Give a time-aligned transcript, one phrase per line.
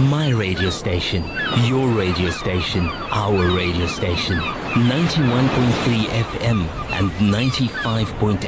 [0.00, 1.22] My radio station,
[1.66, 4.36] your radio station, our radio station.
[4.38, 8.40] 91.3 FM and 95.8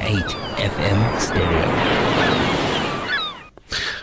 [0.57, 2.56] FM stereo.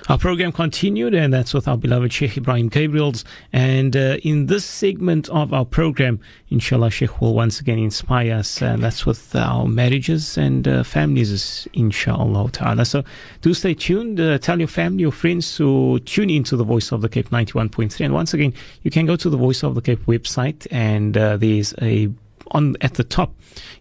[0.10, 3.24] Our program continued, and that's with our beloved Sheikh Ebrahim Gabriels.
[3.54, 6.20] And uh, in this segment of our program,
[6.50, 11.70] inshallah, Sheikh will once again inspire us, and that's with our marriages and uh, families,
[11.72, 12.84] inshallah ta'ala.
[12.84, 13.06] So
[13.42, 14.20] do stay tuned.
[14.20, 18.04] Uh, tell your family, your friends to tune into the Voice of the Cape 91.3.
[18.04, 21.38] And once again, you can go to the Voice of the Cape website, and uh,
[21.38, 22.10] there's a
[22.52, 23.34] on at the top,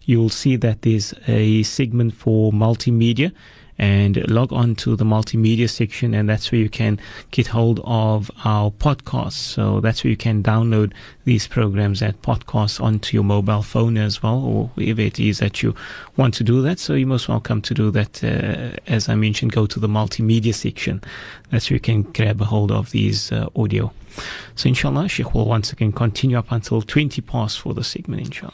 [0.03, 3.31] you'll see that there's a segment for multimedia
[3.77, 6.99] and log on to the multimedia section and that's where you can
[7.31, 9.33] get hold of our podcasts.
[9.33, 10.93] So that's where you can download
[11.25, 15.63] these programs at podcasts onto your mobile phone as well or wherever it is that
[15.63, 15.75] you
[16.17, 16.79] want to do that.
[16.79, 20.53] So you're most welcome to do that uh, as i mentioned go to the multimedia
[20.53, 21.01] section.
[21.49, 23.91] That's where you can grab a hold of these uh, audio.
[24.55, 28.53] So inshallah sheikh will once again continue up until 20 past for the segment inshallah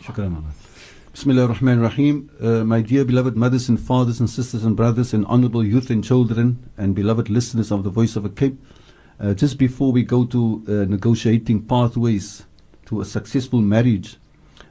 [1.11, 5.25] Bismillah ar-Rahman rahim uh, My dear beloved mothers and fathers and sisters and brothers and
[5.25, 8.61] honorable youth and children and beloved listeners of the Voice of a Cape,
[9.19, 12.45] uh, just before we go to uh, negotiating pathways
[12.85, 14.17] to a successful marriage,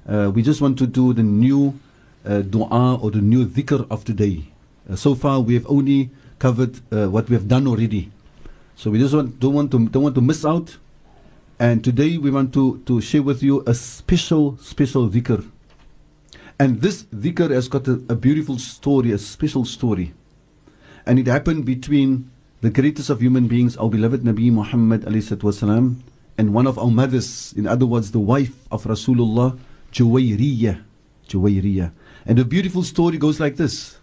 [0.08, 1.76] uh, we just want to do the new
[2.24, 4.44] uh, dua or the new dhikr of today.
[4.88, 8.12] Uh, so far, we have only covered what we have done already.
[8.76, 10.76] So we just want, don't, want to, don't want to miss out.
[11.58, 15.44] And today we want to, to share with you a special, special dhikr
[16.59, 20.13] and this dhikr has got a, a beautiful story, a special story.
[21.05, 25.99] And it happened between the greatest of human beings, our beloved Nabi Muhammad والسلام,
[26.37, 29.59] and one of our mothers, in other words, the wife of Rasulullah,
[29.91, 30.81] Juwayriyah.
[31.27, 31.91] Juwayriyah.
[32.25, 33.97] And the beautiful story goes like this.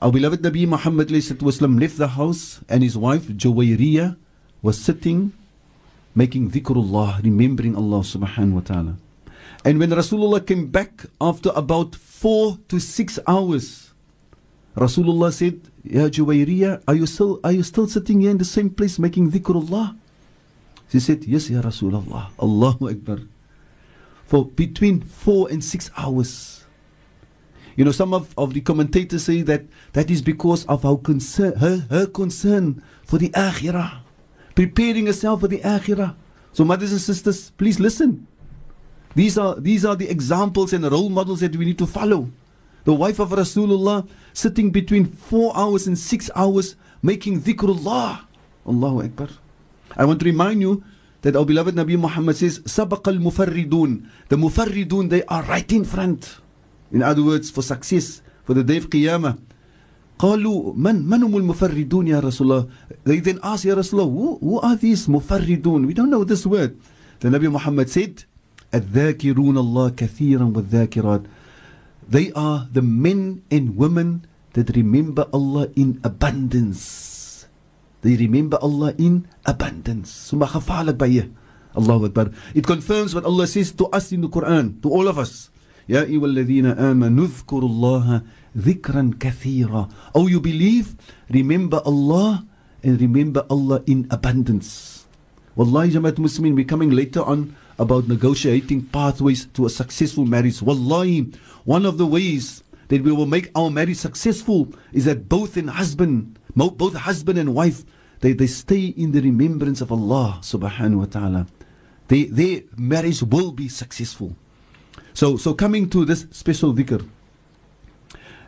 [0.00, 4.16] Our beloved Nabi Muhammad والسلام, left the house and his wife, Juwayriyah,
[4.62, 5.32] was sitting
[6.14, 8.96] making dhikrullah, remembering Allah subhanahu wa ta'ala.
[9.63, 13.93] And when Rasulullah came back after about four to six hours,
[14.75, 18.69] Rasulullah said, Ya Juwayriya, are you still are you still sitting here in the same
[18.69, 19.97] place making dhikrullah?
[20.89, 22.29] She said, Yes, Ya Rasulullah.
[22.41, 23.19] Allahu Akbar.
[24.25, 26.65] For between four and six hours.
[27.75, 31.55] You know, some of, of the commentators say that that is because of our concern,
[31.57, 33.99] her, her concern for the akhirah,
[34.55, 36.15] preparing herself for the akhirah.
[36.51, 38.27] So, mothers and sisters, please listen.
[39.14, 42.30] These are, these are the examples and role models that we need to follow.
[42.84, 48.20] The wife of Rasulullah sitting between four hours and six hours making dhikrullah.
[48.66, 49.28] Allahu Akbar.
[49.96, 50.84] I want to remind you
[51.22, 54.06] that our beloved Nabi Muhammad says, Sabaq al mufarridun.
[54.28, 56.38] The mufarridun, they are right in front.
[56.92, 59.38] In other words, for success, for the day of Qiyamah.
[60.18, 62.68] قالوا من من هم المفردون يا رسول الله
[63.04, 66.46] they then ask يا رسول الله who, who are these مفردون we don't know this
[66.46, 66.78] word
[67.20, 68.24] the Nabi Muhammad said
[68.75, 71.21] الذاكرون الله كثيرا والذاكرات
[72.11, 77.47] They are the men and women that remember Allah in abundance.
[78.01, 80.27] They remember Allah in abundance.
[80.31, 81.31] ثم خفعلك بيه
[81.77, 82.33] الله أكبر.
[82.55, 85.49] It confirms what Allah says to us in the Quran, to all of us.
[85.89, 88.21] يا أيها الذين آمنوا اذكروا الله
[88.57, 89.89] ذكرا كثيرا.
[90.15, 90.95] Oh, you believe?
[91.29, 92.45] Remember Allah
[92.83, 95.05] and remember Allah in abundance.
[95.55, 100.61] Wallahi Jamaat Muslimin, we're coming later on about negotiating pathways to a successful marriage.
[100.61, 101.33] Wallahi,
[101.65, 105.67] one of the ways that we will make our marriage successful is that both in
[105.67, 107.83] husband, both husband and wife,
[108.19, 111.47] they, they stay in the remembrance of Allah subhanahu wa ta'ala.
[112.07, 114.35] They, their marriage will be successful.
[115.15, 117.01] So, so coming to this special dhikr.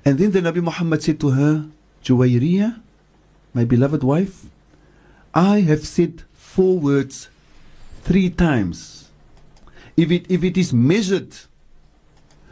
[0.05, 1.69] And then the Nabi Muhammad said to her,
[2.03, 2.79] Juwayriyah,
[3.55, 4.45] my beloved wife,
[5.33, 7.29] I have said four words
[8.03, 8.92] three times
[9.97, 11.35] if it if it is measured,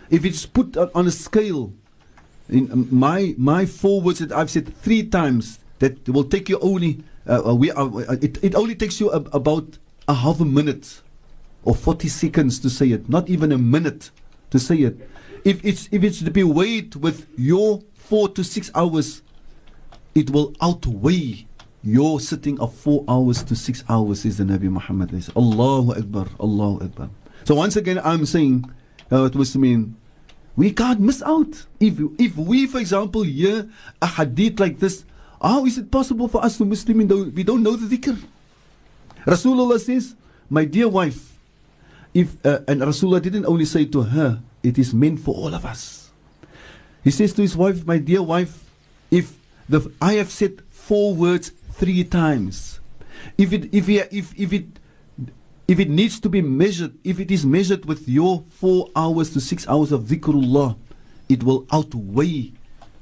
[0.09, 1.73] if it's put on a scale,
[2.49, 6.59] in um, my my four words that I've said three times that will take you
[6.59, 7.87] only uh, uh we uh,
[8.21, 9.77] it it only takes you a, about
[10.07, 11.01] a half a minute
[11.63, 14.09] or 40 seconds to say it, not even a minute
[14.49, 15.09] to say it.
[15.45, 19.21] If it's if it's to be weighed with your four to six hours,
[20.13, 21.45] it will outweigh
[21.83, 25.11] your sitting of four hours to six hours, is the Nabi Muhammad.
[25.35, 27.09] Allahu Akbar, Allahu Akbar.
[27.43, 28.71] So once again, I'm saying,
[29.11, 29.95] uh, it mean,
[30.55, 31.65] we can't miss out.
[31.79, 33.69] If if we, for example, hear
[34.01, 35.05] a hadith like this,
[35.41, 38.17] how is it possible for us to Muslim though we don't know the dhikr?
[39.25, 40.15] Rasulullah says,
[40.49, 41.37] my dear wife,
[42.13, 45.65] if uh, and Rasulullah didn't only say to her, it is meant for all of
[45.65, 46.11] us.
[47.03, 48.69] He says to his wife, my dear wife,
[49.09, 52.81] if the I have said four words three times,
[53.37, 54.65] If it if it, if if it
[55.67, 59.39] if it needs to be measured, if it is measured with your four hours to
[59.39, 60.77] six hours of dhikrullah,
[61.29, 62.51] it will outweigh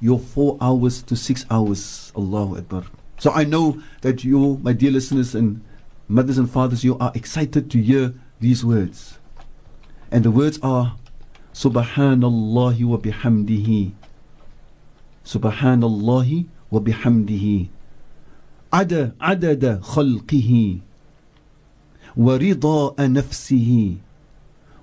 [0.00, 2.12] your four hours to six hours.
[2.16, 2.84] Allahu Akbar.
[3.18, 5.62] So I know that you, my dear listeners and
[6.08, 9.18] mothers and fathers, you are excited to hear these words.
[10.10, 10.96] And the words are
[11.52, 13.92] Subhanallah wa bihamdihi.
[15.24, 17.68] Subhanallah wa bihamdihi.
[18.72, 20.80] Ada adada khalqihi.
[22.19, 23.95] ورضاء نفسه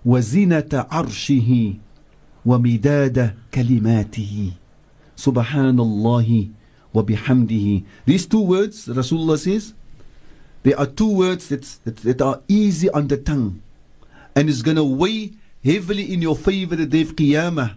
[0.04, 1.74] وزنة عرشه
[2.46, 4.52] ومداد كلماته
[5.16, 6.48] سبحان الله
[6.94, 9.74] وبحمده These two words, Rasulullah says,
[10.62, 13.62] they are two words that, that, that are easy on the tongue
[14.36, 15.32] and is going to weigh
[15.64, 17.74] heavily in your favor the day of Qiyamah.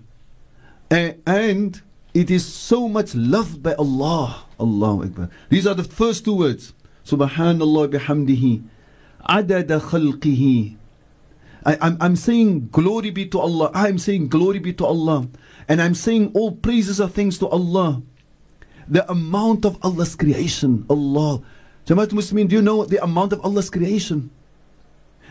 [0.89, 1.81] And, and
[2.13, 4.45] it is so much loved by Allah.
[4.59, 5.29] Allahu Akbar.
[5.49, 6.73] These are the first two words.
[7.05, 8.63] Subhanallah bihamdihi.
[9.28, 10.76] Adada khalqihi.
[11.64, 13.70] I, I'm, I'm saying glory be to Allah.
[13.74, 15.28] I'm saying glory be to Allah.
[15.68, 18.02] And I'm saying all praises are things to Allah.
[18.88, 20.86] The amount of Allah's creation.
[20.88, 21.42] Allah.
[21.86, 24.30] Jamaat Muslimin, do you know the amount of Allah's creation?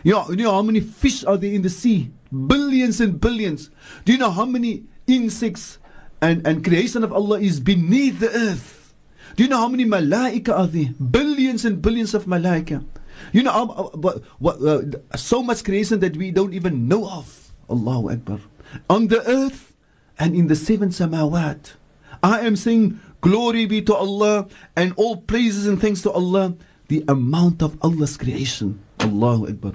[0.04, 2.12] You know, you know how many fish are there in the sea?
[2.32, 3.70] Billions and billions.
[4.06, 5.78] Do you know how many insects
[6.22, 8.94] and, and creation of Allah is beneath the earth?
[9.36, 10.94] Do you know how many malaika are there?
[11.00, 12.86] Billions and billions of malaika.
[13.33, 17.53] You know, uh, what, what, uh, so much creation that we don't even know of.
[17.71, 18.41] Allahu Akbar.
[18.91, 19.75] On the earth
[20.19, 21.75] and in the seven samawat.
[22.23, 26.57] I am saying, glory be to Allah and all praises and thanks to Allah.
[26.89, 28.81] The amount of Allah's creation.
[29.01, 29.73] Allahu Akbar.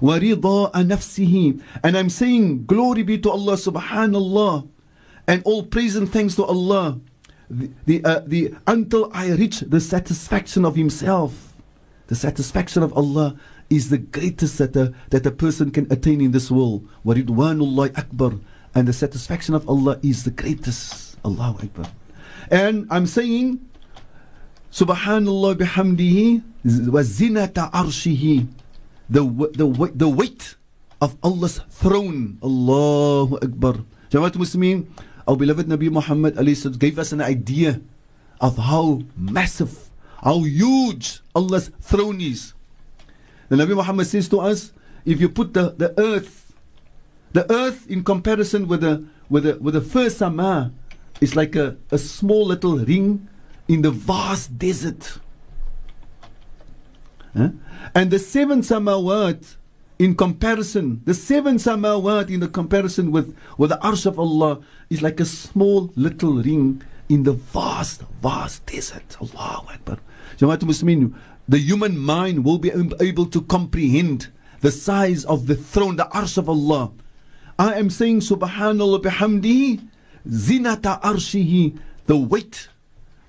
[0.00, 4.68] وَرِضَاءَ نَفْسِهِ And I'm saying, glory be to Allah, subhanallah,
[5.26, 7.00] and all praise and thanks to Allah,
[7.50, 11.51] the, the, uh, the, until I reach the satisfaction of Himself.
[12.07, 13.35] The satisfaction of Allah
[13.69, 16.87] is the greatest that a, that a person can attain in this world.
[17.05, 18.39] Waridwanullah Akbar.
[18.75, 21.17] And the satisfaction of Allah is the greatest.
[21.23, 21.87] Allah Akbar.
[22.51, 23.63] And I'm saying,
[24.71, 26.43] Subhanallah bihamdihi
[26.91, 28.47] wa zinata arshihi.
[29.09, 29.23] The,
[29.53, 30.55] the, the weight
[30.99, 32.39] of Allah's throne.
[32.43, 33.85] Allahu Akbar.
[34.11, 34.87] Jamaat Muslimin,
[35.27, 36.35] our beloved Nabi Muhammad
[36.79, 37.81] gave us an idea
[38.41, 39.92] of how massive
[40.23, 42.53] how huge Allah's throne is.
[43.49, 44.71] The Nabi Muhammad says to us,
[45.05, 46.53] if you put the, the earth,
[47.33, 50.71] the earth in comparison with the with the with the first sama
[51.19, 53.27] is like a, a small little ring
[53.67, 55.19] in the vast desert.
[57.35, 57.49] Huh?
[57.95, 59.57] And the seven samawat
[59.99, 65.01] in comparison, the seven samawat in the comparison with, with the arsh of Allah is
[65.01, 66.81] like a small little ring
[67.13, 69.15] in the vast, vast desert.
[69.21, 69.99] Allahu Akbar.
[70.37, 71.13] Jamaat Muslimin,
[71.47, 74.29] the human mind will be able to comprehend
[74.61, 76.91] the size of the throne, the arsh of Allah.
[77.59, 79.87] I am saying Subhanallah bihamdi,
[80.27, 81.77] zinata arshihi,
[82.07, 82.69] the weight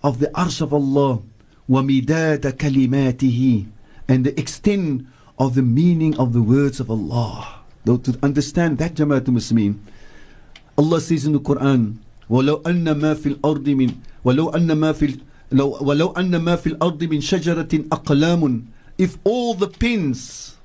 [0.03, 1.21] of the arsh of Allah,
[1.69, 2.57] wa midada
[4.09, 5.07] and the extent
[5.39, 7.61] of the meaning of the words of Allah.
[7.85, 9.79] Though to understand that Jamaatul Muslimin,
[10.79, 11.99] Allah says in the Quran,
[12.30, 13.90] ولو أن ما في الأرض من
[14.24, 15.18] ولو أن ما في
[15.52, 18.64] لو ولو أن ما في الأرض من شجرة أقلام
[18.98, 20.56] if all the pins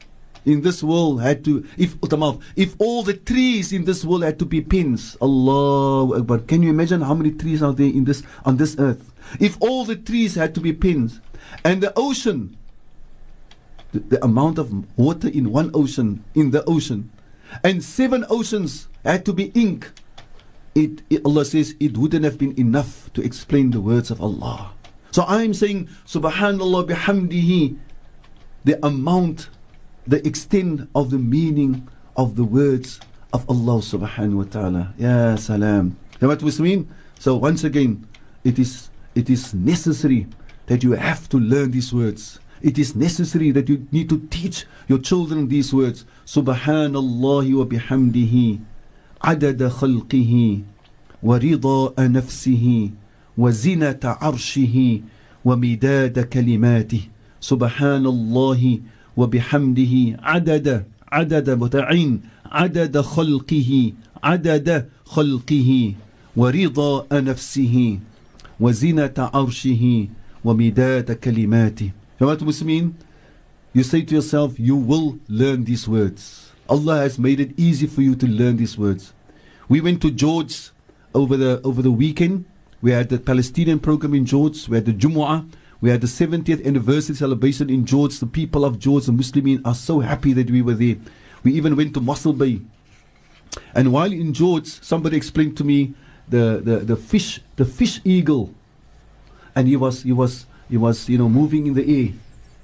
[0.45, 1.97] in this world had to if
[2.57, 6.71] if all the trees in this world had to be pins Allah Akbar can you
[6.71, 10.35] imagine how many trees are there in this on this earth if all the trees
[10.35, 11.21] had to be pins
[11.65, 12.57] and the ocean
[13.95, 17.11] the, the amount of water in one ocean, in the ocean,
[17.63, 19.91] and seven oceans had to be ink,
[20.80, 24.72] it, it, Allah says it wouldn't have been enough to explain the words of Allah.
[25.12, 27.78] So I'm saying, Subhanallah bihamdihi,
[28.64, 29.50] the amount,
[30.08, 33.00] the extent of the meaning of the words
[33.34, 34.94] of Allah subhanahu wa ta'ala.
[34.98, 35.98] Ya salam.
[36.22, 36.90] You know what we mean?
[37.20, 38.08] So once again,
[38.44, 40.28] it is it is necessary
[40.68, 44.66] that you have to learn these words it is necessary that you need to teach
[44.88, 46.06] your children these words.
[46.26, 48.60] Subhanallah wa bihamdihi
[49.20, 50.64] adada khalqihi
[51.24, 52.92] wa rida nafsihi
[53.38, 55.04] wa zinata arshihi
[55.44, 57.10] wa midada kalimatih.
[57.40, 58.80] Subhanallah
[59.16, 62.20] wa bihamdihi adada adada muta'in
[62.52, 65.96] adada khalqihi adada khalqihi
[66.36, 68.00] wa rida nafsihi
[68.60, 70.10] wa zinata arshihi
[70.44, 71.92] wa midada kalimatih.
[72.20, 72.94] Jamaat Muslimin,
[73.74, 76.49] you say to yourself, you will learn these words.
[76.70, 79.14] Allah has made it easy for you to learn these words.
[79.68, 80.70] We went to George
[81.16, 82.46] over the over the weekend.
[82.82, 84.70] We had the Palestinian program in George.
[84.70, 85.50] We had the Jumu'ah.
[85.82, 88.20] We had the 70th anniversary celebration in George.
[88.20, 90.98] The people of George, the Muslimin, are so happy that we were there.
[91.44, 92.62] We even went to Mossel Bay.
[93.74, 95.94] And while in George, somebody explained to me
[96.28, 98.54] the, the, the fish, the fish eagle.
[99.56, 102.14] And he was, he was, he was, you know, moving in the air.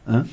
[0.08, 0.24] Huh?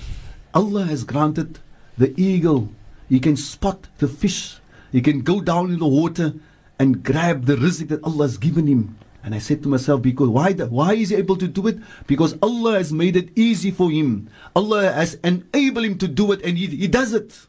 [0.52, 1.60] Allah has granted
[1.96, 2.68] the eagle.
[3.12, 4.56] He can spot the fish.
[4.90, 6.32] He can go down in the water
[6.78, 8.96] and grab the rizq that Allah has given him.
[9.22, 11.76] And I said to myself, because why, the, why is he able to do it?
[12.06, 14.30] Because Allah has made it easy for him.
[14.56, 17.48] Allah has enabled him to do it and he, he does it.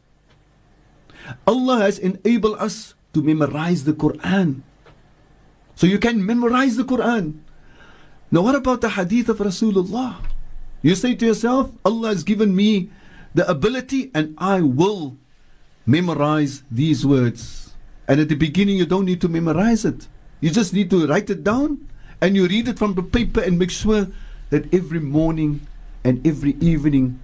[1.46, 4.60] Allah has enabled us to memorize the Quran.
[5.76, 7.40] So you can memorize the Quran.
[8.30, 10.16] Now what about the hadith of Rasulullah?
[10.82, 12.90] You say to yourself, Allah has given me
[13.32, 15.16] the ability and I will
[15.86, 17.74] memorize these words.
[18.08, 20.08] And at the beginning you don't need to memorize it.
[20.40, 21.88] You just need to write it down
[22.20, 24.08] and you read it from the paper and make sure
[24.50, 25.66] that every morning
[26.04, 27.20] and every evening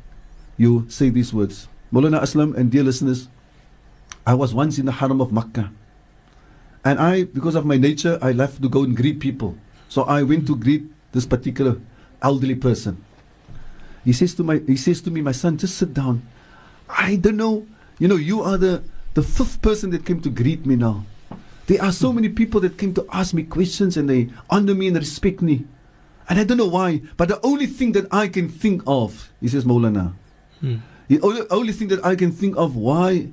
[0.56, 1.68] you say these words.
[1.92, 3.28] Maulana Aslam and dear listeners,
[4.26, 5.70] I was once in the Haram of Makkah.
[6.84, 9.56] And I, because of my nature, I left to go and greet people.
[9.88, 11.80] So I went to greet this particular
[12.22, 13.04] elderly person.
[14.04, 16.22] He says to my he says to me, my son, just sit down.
[16.88, 17.66] I don't know.
[18.00, 18.82] You know, you are the,
[19.14, 21.04] the fifth person that came to greet me now.
[21.66, 24.88] There are so many people that came to ask me questions and they honor me
[24.88, 25.66] and respect me.
[26.28, 29.48] And I don't know why, but the only thing that I can think of, he
[29.48, 30.14] says Maulana,
[30.60, 30.76] hmm.
[31.08, 33.28] the only, only thing that I can think of why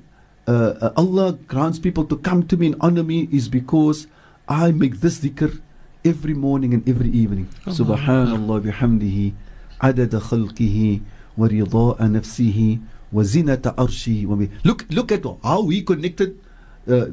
[0.46, 4.06] uh, uh, Allah grants people to come to me and honor me is because
[4.48, 5.60] I make this dhikr
[6.04, 7.48] every morning and every evening.
[7.66, 9.32] Subhanallah bihamdihi
[9.80, 11.02] adada khalqihi
[11.36, 12.80] wa rida'a nafsihi
[13.12, 14.50] wa zinata arshihi.
[14.64, 16.38] Look, look at how we connected
[16.88, 17.06] uh,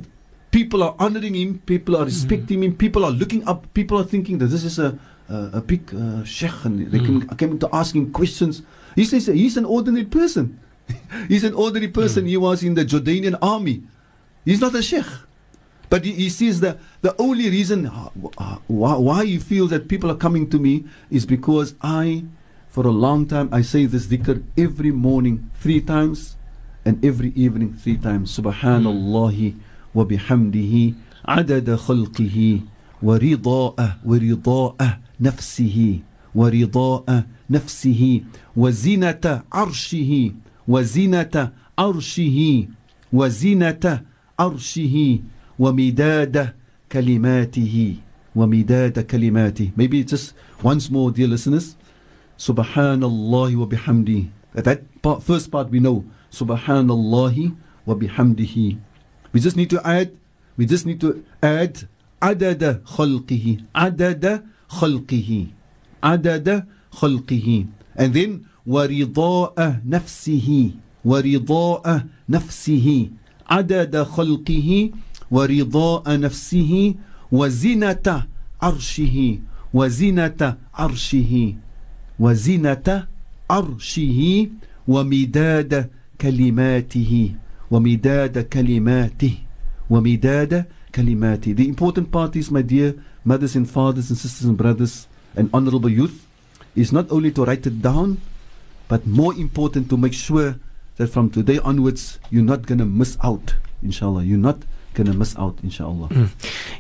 [0.52, 2.64] people are honoring him, people are respecting mm.
[2.66, 4.98] him, people are looking up, people are thinking that this is a
[5.30, 7.28] a, a big uh, sheikh and they mm.
[7.28, 8.62] came, came to ask him questions.
[8.96, 10.60] He says he's an ordinary person.
[11.28, 12.26] he's an ordinary person.
[12.26, 12.30] Mm.
[12.30, 13.84] He was in the Jordanian army.
[14.44, 15.06] He's not a sheikh.
[15.90, 19.88] But he, he sees that the only reason uh, uh, why, why he feels that
[19.88, 22.26] people are coming to me is because I,
[22.76, 23.48] for a long time.
[23.54, 26.36] I say this dhikr every morning three times
[26.84, 28.38] and every evening three times.
[28.38, 29.56] Subhanallah
[29.94, 30.94] wa bihamdihi
[31.26, 32.68] adada khalqihi
[33.02, 33.16] wa
[34.04, 36.04] wa nafsihi
[36.36, 36.52] wa
[37.50, 40.36] nafsihi wa zinata arshihi
[40.68, 42.68] wa zinata arshihi
[43.14, 44.04] wa zinata
[44.38, 45.24] arshihi
[45.58, 46.54] wa midada
[46.90, 48.00] kalimatihi
[48.36, 49.72] wa midada kalimatihi.
[49.78, 51.78] Maybe just once more, dear listeners.
[52.38, 54.24] سبحان الله وبحمده.
[54.56, 56.04] That part, first part we know.
[56.32, 57.52] سبحان الله
[57.88, 58.78] وبحمده.
[59.34, 60.12] We just need to add,
[60.58, 61.88] we just need to add
[62.22, 63.58] عدد خلقه.
[63.76, 65.48] عدد خلقه.
[66.04, 67.66] عدد خلقه.
[67.98, 68.32] And then
[68.68, 70.72] ورضاء نفسه.
[71.06, 73.10] ورضاء نفسه.
[73.50, 74.92] عدد خلقه.
[75.32, 76.96] ورضاء نفسه.
[77.32, 78.28] وزنة
[78.62, 79.40] عرشه.
[79.74, 81.56] وزنة عرشه.
[82.20, 83.08] وزنة
[83.50, 84.48] عرشه
[84.88, 85.90] ومداد
[86.22, 87.32] كلماته
[87.72, 89.34] ومداد كلماته
[89.90, 95.08] ومداد كلماته The important part is my dear mothers and fathers and sisters and brothers
[95.36, 96.26] and honorable youth
[96.76, 98.22] is not only to write it down
[98.88, 100.56] but more important to make sure
[100.98, 104.60] that from today onwards you're not going to miss out inshallah you're not
[104.96, 106.08] going to miss out, inshallah.
[106.10, 106.30] Mm.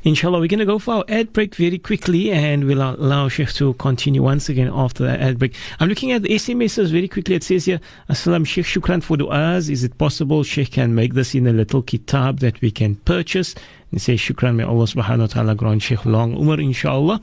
[0.03, 3.53] Inshallah, we're going to go for our ad break very quickly and we'll allow Sheikh
[3.53, 5.53] to continue once again after the ad break.
[5.79, 7.35] I'm looking at the SMSs very quickly.
[7.35, 7.79] It says here,
[8.09, 9.69] Assalam Sheikh, shukran for du'as.
[9.69, 13.53] Is it possible Sheikh can make this in a little kitab that we can purchase?
[13.91, 17.21] And say, shukran, may Allah subhanahu wa ta'ala grant Sheikh long umar, inshallah.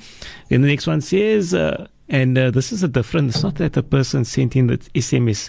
[0.49, 3.73] Then the next one says, uh, and uh, this is a different, it's not that
[3.73, 5.49] the person sent in the SMS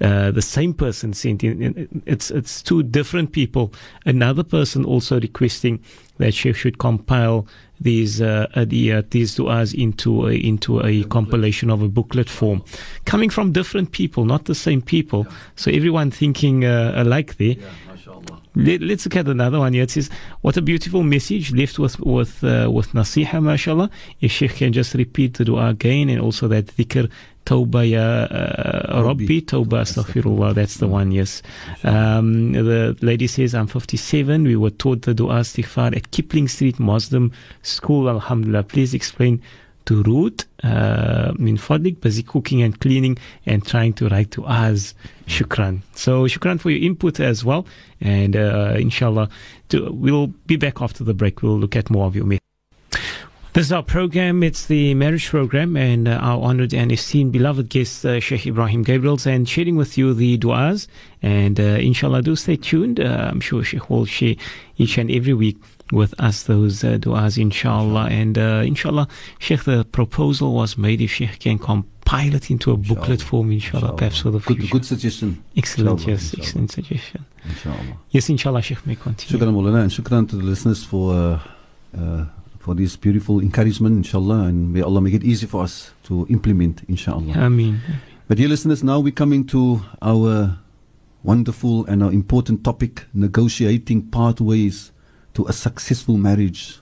[0.00, 2.02] uh, the same person sent in.
[2.06, 3.72] It's it's two different people.
[4.06, 5.82] Another person also requesting
[6.18, 7.46] that she should compile
[7.80, 12.62] these uh, the, uh, these du'as into a, into a compilation of a booklet form,
[13.04, 15.26] coming from different people, not the same people.
[15.56, 17.56] So everyone thinking uh, alike there.
[17.58, 17.68] Yeah.
[18.56, 19.84] Let, us look at another one here.
[19.84, 23.90] It says, "What a beautiful message left with with uh, with nasiha, mashallah."
[24.20, 27.08] If Sheikh can just repeat the dua again, and also that dhikr
[27.46, 31.42] Tawbah Ya uh, Rabbi, Tawbah Astaghfirullah, that's the one, yes.
[31.84, 34.44] Um, the lady says, I'm 57.
[34.44, 37.32] We were taught the dua istighfar at Kipling Street Muslim
[37.62, 38.64] School, Alhamdulillah.
[38.64, 39.42] Please explain
[39.86, 44.94] to root uh, min fadlik, busy cooking and cleaning and trying to write to us.
[45.26, 45.80] Shukran.
[45.94, 47.66] So, shukran for your input as well.
[48.00, 49.28] And uh, inshallah,
[49.70, 51.42] to, we'll be back after the break.
[51.42, 52.49] We'll look at more of your messages.
[53.52, 54.44] This is our program.
[54.44, 58.84] It's the marriage program, and uh, our honored and esteemed beloved guest, uh, Sheikh Ebrahim
[58.84, 60.86] Gabriels, and sharing with you the du'as.
[61.20, 63.00] And uh, inshallah, do stay tuned.
[63.00, 64.36] Uh, I'm sure Sheikh will share
[64.78, 65.56] each and every week
[65.90, 68.06] with us those uh, du'as, inshallah.
[68.08, 69.08] And uh, inshallah,
[69.40, 73.80] Sheikh, the proposal was made if Sheikh can compile it into a booklet form, inshallah,
[73.80, 73.96] Inshallah.
[73.98, 74.60] perhaps for the future.
[74.62, 75.42] Good, good suggestion.
[75.56, 76.44] Excellent, Inshallah, yes, inshallah.
[76.46, 77.24] excellent suggestion.
[77.46, 77.96] Inshallah.
[78.10, 79.44] Yes, inshallah, Sheikh may continue.
[79.44, 81.40] Shukran Maulana and shukran to the listeners for uh,
[81.98, 82.24] uh,
[82.60, 86.82] for this beautiful encouragement, inshallah, and may Allah make it easy for us to implement,
[86.88, 87.32] inshallah.
[87.32, 87.80] Ameen.
[88.28, 90.58] But dear listeners, now we're coming to our
[91.22, 94.92] wonderful and our important topic, negotiating pathways
[95.34, 96.80] to a successful marriage.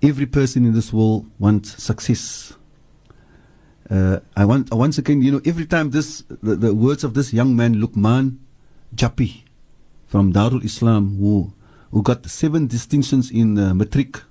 [0.00, 2.54] Every person in this world wants success.
[3.90, 7.14] Uh, I want I once again, you know, every time this the, the words of
[7.14, 8.38] this young man Luqman
[8.94, 9.42] Japi
[10.06, 11.52] from Darul Islam who
[11.90, 14.22] who got seven distinctions in uh, matric.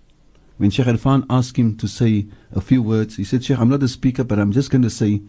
[0.58, 3.84] When Sheikh Irfan asked him to say a few words, he said, Sheikh, I'm not
[3.84, 5.22] a speaker, but I'm just going to say,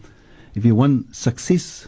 [0.53, 1.87] if you want success,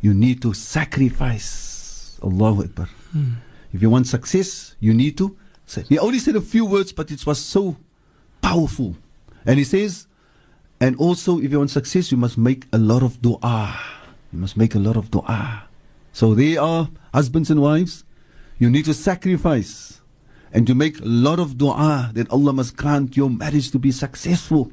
[0.00, 2.18] you need to sacrifice.
[2.22, 2.86] Allahu Akbar.
[3.12, 3.32] Hmm.
[3.72, 5.36] If you want success, you need to.
[5.66, 5.84] Say.
[5.88, 7.76] He only said a few words, but it was so
[8.42, 8.96] powerful.
[9.46, 10.06] And he says,
[10.80, 13.78] and also, if you want success, you must make a lot of dua.
[14.32, 15.64] You must make a lot of dua.
[16.12, 18.04] So they are husbands and wives.
[18.58, 19.99] You need to sacrifice
[20.52, 23.92] and to make a lot of dua that Allah must grant your marriage to be
[23.92, 24.72] successful.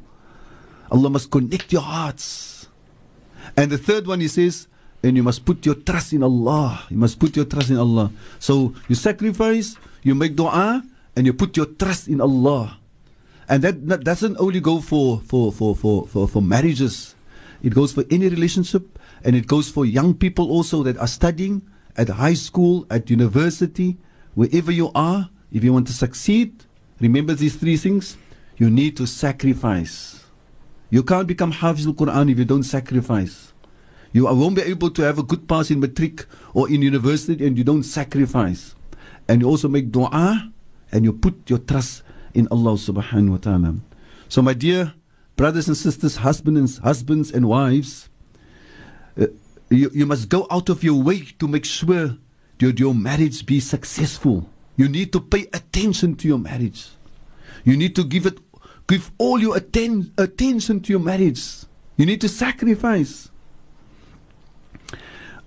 [0.91, 2.67] Allah must connect your hearts.
[3.55, 4.67] And the third one, he says,
[5.03, 6.84] and you must put your trust in Allah.
[6.89, 8.12] You must put your trust in Allah.
[8.39, 10.84] So you sacrifice, you make dua,
[11.15, 12.79] and you put your trust in Allah.
[13.48, 17.15] And that, that doesn't only go for, for, for, for, for, for marriages,
[17.63, 21.62] it goes for any relationship, and it goes for young people also that are studying
[21.96, 23.98] at high school, at university,
[24.36, 25.29] wherever you are.
[25.51, 26.66] If you want to succeed,
[27.00, 28.18] remember these three things.
[28.58, 30.25] You need to sacrifice.
[30.89, 33.54] You can't become Hafiz al Quran if you don't sacrifice.
[34.13, 37.58] You won't be able to have a good pass in matric or in university and
[37.58, 38.74] you don't sacrifice.
[39.28, 40.52] And you also make dua
[40.91, 43.76] and you put your trust in Allah subhanahu wa ta'ala.
[44.30, 44.93] So, my dear
[45.36, 48.10] brothers and sisters, husbands and, husbands and wives,
[49.19, 49.28] uh,
[49.69, 52.17] you, you must go out of your way to make sure
[52.60, 54.50] that your marriage be successful.
[54.78, 56.88] You need to pay attention to your marriage.
[57.66, 58.38] You need to give it,
[58.88, 61.66] give all your atten- attention to your marriage.
[61.98, 63.30] You need to sacrifice.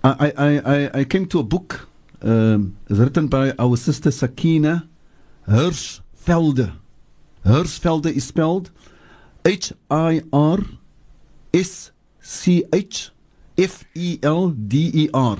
[0.03, 1.87] I, I, I, I came to a book
[2.21, 4.87] um, written by our sister Sakina
[5.47, 6.73] Hirschfelder.
[7.45, 8.69] Hirschfelder is spelled
[9.45, 10.59] H I R
[11.53, 13.11] S C H
[13.57, 15.37] F E L D E R.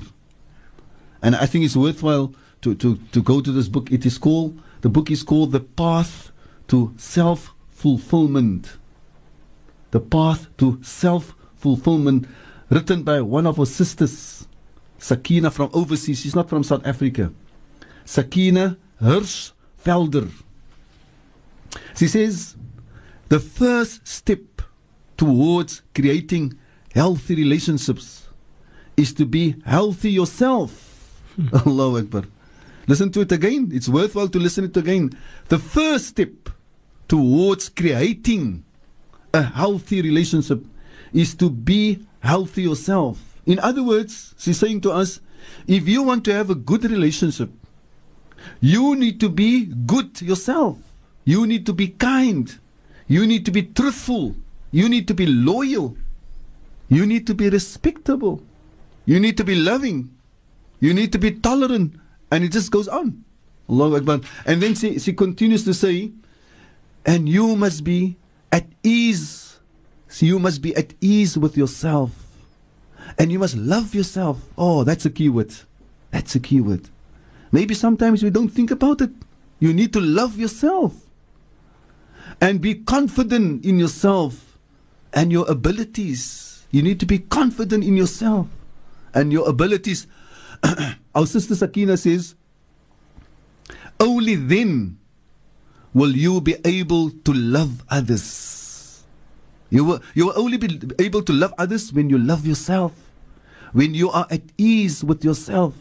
[1.22, 3.90] And I think it's worthwhile to, to, to go to this book.
[3.92, 6.32] It is called, the book is called The Path
[6.68, 8.78] to Self Fulfillment.
[9.90, 12.26] The Path to Self Fulfillment,
[12.70, 14.48] written by one of our sisters,
[14.98, 16.20] Sakina from overseas.
[16.20, 17.32] She's not from South Africa.
[18.04, 20.30] Sakina Hirschfelder.
[21.96, 22.56] She says,
[23.28, 24.62] the first step
[25.16, 26.54] towards creating
[26.94, 28.28] healthy relationships
[28.96, 30.70] is to be healthy yourself.
[31.36, 31.48] Hmm.
[31.66, 32.24] Allahu Akbar.
[32.86, 33.70] Listen to it again.
[33.72, 35.10] It's worthwhile to listen to it again.
[35.48, 36.50] The first step
[37.08, 38.64] towards creating
[39.32, 40.64] a healthy relationship
[41.12, 43.38] is to be healthy yourself.
[43.46, 45.20] In other words, she's saying to us,
[45.66, 47.50] if you want to have a good relationship,
[48.60, 50.78] you need to be good yourself.
[51.24, 52.58] You need to be kind.
[53.06, 54.34] You need to be truthful.
[54.70, 55.96] You need to be loyal.
[56.88, 58.42] You need to be respectable.
[59.04, 60.10] You need to be loving.
[60.80, 61.94] You need to be tolerant.
[62.32, 63.24] And it just goes on.
[63.68, 64.20] Allahu Akbar.
[64.46, 66.12] And then she, she continues to say,
[67.04, 68.16] and you must be
[68.50, 69.60] at ease.
[70.18, 72.10] You must be at ease with yourself.
[73.18, 74.40] And you must love yourself.
[74.56, 75.54] Oh, that's a key word.
[76.10, 76.88] That's a key word.
[77.50, 79.10] Maybe sometimes we don't think about it.
[79.60, 80.94] You need to love yourself
[82.40, 84.56] and be confident in yourself
[85.12, 86.64] and your abilities.
[86.70, 88.48] You need to be confident in yourself
[89.12, 90.06] and your abilities.
[91.14, 92.34] Our sister Sakina says,
[94.00, 94.98] only then
[95.94, 99.04] will you be able to love others.
[99.70, 102.92] You will, you will only be able to love others when you love yourself,
[103.72, 105.74] when you are at ease with yourself,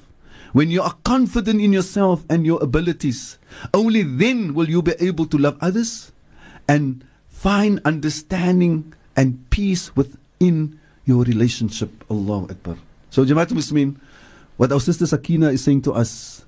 [0.54, 3.38] when you are confident in yourself and your abilities.
[3.74, 6.12] Only then will you be able to love others
[6.68, 11.92] and find understanding and peace within your relationship.
[12.10, 12.78] Allahu Akbar.
[13.10, 13.98] So, Jamaat Muslimin,
[14.62, 16.46] what our sister Sakina is saying to us,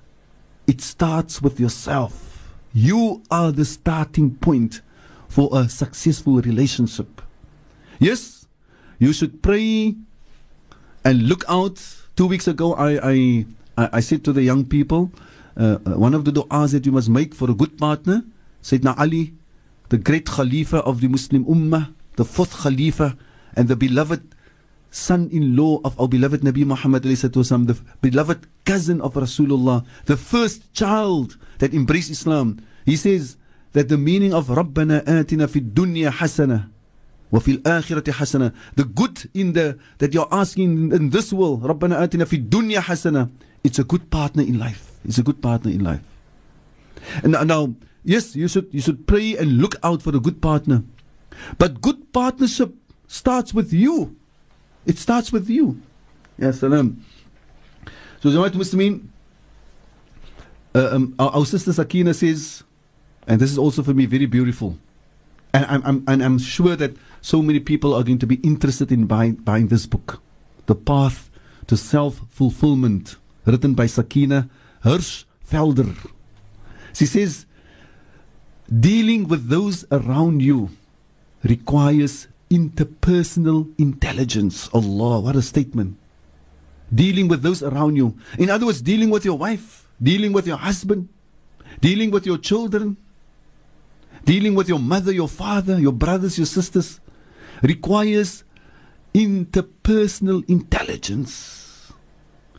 [0.68, 2.54] it starts with yourself.
[2.72, 4.82] You are the starting point
[5.26, 7.20] for a successful relationship.
[7.98, 8.46] Yes,
[9.00, 9.96] you should pray
[11.04, 11.82] and look out.
[12.14, 13.46] Two weeks ago, I, I,
[13.76, 15.10] I said to the young people,
[15.56, 18.22] uh, uh, one of the du'as that you must make for a good partner,
[18.62, 19.34] Sayyidina Ali,
[19.88, 23.16] the great Khalifa of the Muslim Ummah, the fourth Khalifa,
[23.56, 24.33] and the beloved
[24.93, 31.37] son-in-law of our beloved Nabi Muhammad والسلام, the beloved cousin of Rasulullah, the first child
[31.59, 32.59] that embraced Islam.
[32.85, 33.37] He says
[33.73, 36.69] that the meaning of رَبَّنَا آتِنَا فِي الدُّنْيَا حَسَنَةً
[37.31, 42.25] وفي الآخرة حسنة the good in the that you're asking in this world ربنا آتنا
[42.25, 43.29] في الدنيا حسنة
[43.63, 46.01] it's a good partner in life it's a good partner in life
[47.23, 50.83] and now yes you should you should pray and look out for a good partner
[51.57, 52.73] but good partnership
[53.07, 54.15] starts with you
[54.86, 55.80] it starts with you.
[56.38, 57.04] Ya salam.
[58.20, 59.08] So Jamaat Muslimin
[60.74, 62.64] uh, um, our, our sister Sakina says
[63.26, 64.78] and this is also for me very beautiful
[65.54, 68.90] and I'm, I'm, and I'm sure that so many people are going to be interested
[68.90, 70.20] in buying, buying this book,
[70.66, 71.30] The Path
[71.68, 73.16] to Self Fulfillment,
[73.46, 74.50] written by Sakina
[74.84, 75.96] Hirschfelder.
[76.92, 77.46] She says,
[78.68, 80.70] dealing with those around you
[81.44, 84.68] requires interpersonal intelligence.
[84.72, 85.96] Allah, what a statement.
[86.94, 88.16] Dealing with those around you.
[88.38, 91.08] In other words, dealing with your wife, dealing with your husband,
[91.80, 92.96] dealing with your children,
[94.24, 97.00] dealing with your mother, your father, your brothers, your sisters,
[97.62, 98.44] requires
[99.14, 101.92] interpersonal intelligence.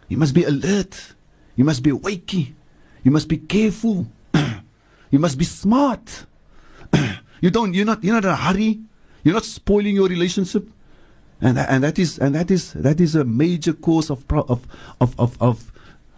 [0.08, 1.16] You must be alert.
[1.56, 2.54] You must be wakey.
[3.04, 4.08] You must be careful.
[5.12, 6.26] you must be smart.
[7.42, 7.74] you don't.
[7.74, 8.04] You're not.
[8.04, 8.82] You're not in a hurry.
[9.26, 10.70] You're not spoiling your relationship.
[11.42, 14.66] And, and that is and that is that is a major cause of of,
[15.02, 15.72] of, of of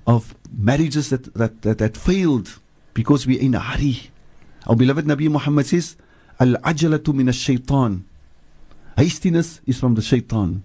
[0.05, 2.59] of marriages that, that, that, that failed
[2.93, 4.09] because we're in a hurry.
[4.65, 5.97] Our beloved Nabi Muhammad says,
[6.39, 8.05] Al ajalatu min shaitan.
[8.97, 10.63] Hastiness is from the shaitan.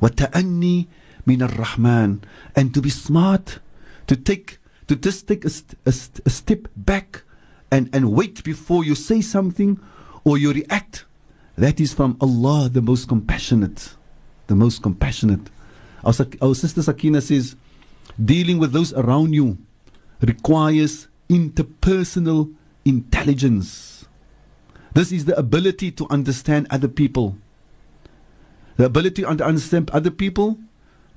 [0.00, 0.86] Wata'anni
[1.26, 2.22] min al rahman.
[2.56, 3.58] And to be smart,
[4.06, 5.50] to take, to just take a,
[5.86, 7.22] a, a step back
[7.70, 9.78] and, and wait before you say something
[10.24, 11.04] or you react.
[11.58, 13.96] That is from Allah, the most compassionate.
[14.46, 15.50] The most compassionate.
[16.04, 17.56] Our, our sister Sakina says,
[18.24, 19.58] dealing with those around you
[20.20, 24.06] requires interpersonal intelligence.
[24.94, 27.36] This is the ability to understand other people.
[28.76, 30.58] The ability to understand other people,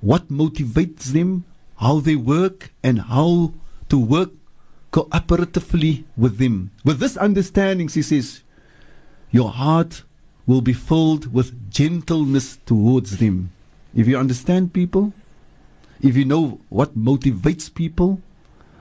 [0.00, 1.44] what motivates them,
[1.76, 3.54] how they work, and how
[3.90, 4.30] to work
[4.90, 6.72] cooperatively with them.
[6.84, 8.42] With this understanding, she says,
[9.30, 10.02] your heart
[10.46, 13.50] will be filled with gentleness towards them.
[13.94, 15.12] If you understand people,
[16.00, 18.20] if you know what motivates people,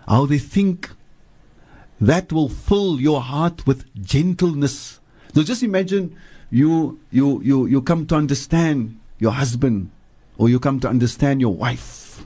[0.08, 0.90] how they think,
[2.00, 5.00] that will fill your heart with gentleness.
[5.34, 6.16] So just imagine
[6.50, 9.92] you you you you come to understand your husband
[10.38, 12.26] or you come to understand your wife.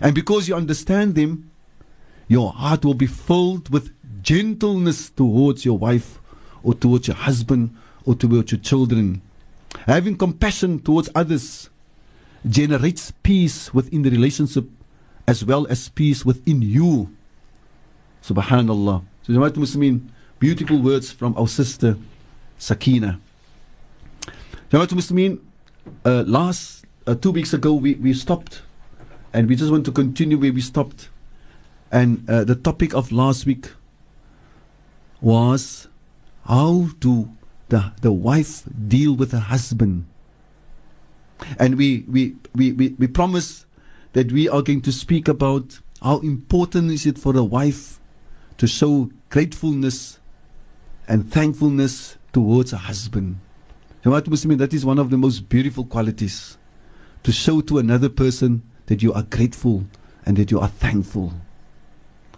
[0.00, 1.50] And because you understand them,
[2.28, 3.90] your heart will be filled with
[4.22, 6.20] gentleness towards your wife
[6.62, 9.22] or towards your husband or towards your children.
[9.86, 11.70] Having compassion towards others
[12.46, 14.68] generates peace within the relationship
[15.26, 17.14] as well as peace within you.
[18.22, 19.04] Subhanallah.
[19.22, 21.96] So, Jamaat Muslimin, beautiful words from our sister
[22.58, 23.20] Sakina.
[24.70, 25.40] Jamaat Muslimin,
[26.04, 28.62] uh, last uh, two weeks ago we, we stopped
[29.32, 31.08] and we just want to continue where we stopped.
[31.90, 33.70] And uh, the topic of last week
[35.20, 35.88] was
[36.46, 37.30] how to
[37.74, 40.06] the, the wife deal with her husband.
[41.58, 43.66] And we, we, we, we, we promise
[44.12, 47.98] that we are going to speak about how important is it for a wife
[48.58, 50.20] to show gratefulness
[51.08, 53.40] and thankfulness towards a husband.
[54.04, 56.56] Jamaat Muslimin, that is one of the most beautiful qualities.
[57.24, 59.84] To show to another person that you are grateful
[60.24, 61.32] and that you are thankful.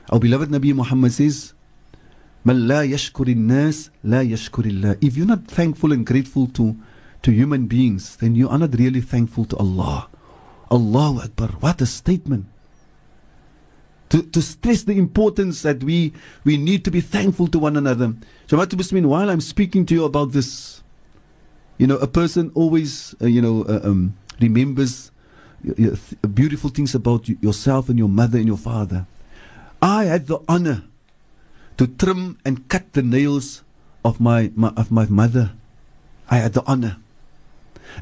[0.09, 1.53] Our beloved Nabi Muhammad says,
[2.47, 5.03] Man la yashkuri nas la yashkurillah.
[5.03, 6.77] If you're not thankful and grateful to,
[7.23, 10.09] to human beings, then you are not really thankful to Allah.
[10.71, 11.49] Allahu Akbar.
[11.59, 12.47] What a statement
[14.11, 16.13] to, to stress the importance that we,
[16.45, 18.15] we need to be thankful to one another.
[18.47, 20.85] So, Muslimin, while I'm speaking to you about this,
[21.79, 25.11] you know, a person always, uh, you know, uh, um, remembers
[26.33, 29.09] beautiful things about yourself and your mother and your father.
[29.83, 30.85] I had the honor
[31.77, 33.63] to trim and cut the nails
[34.05, 35.53] of my, my of my mother.
[36.31, 36.97] I had the honor.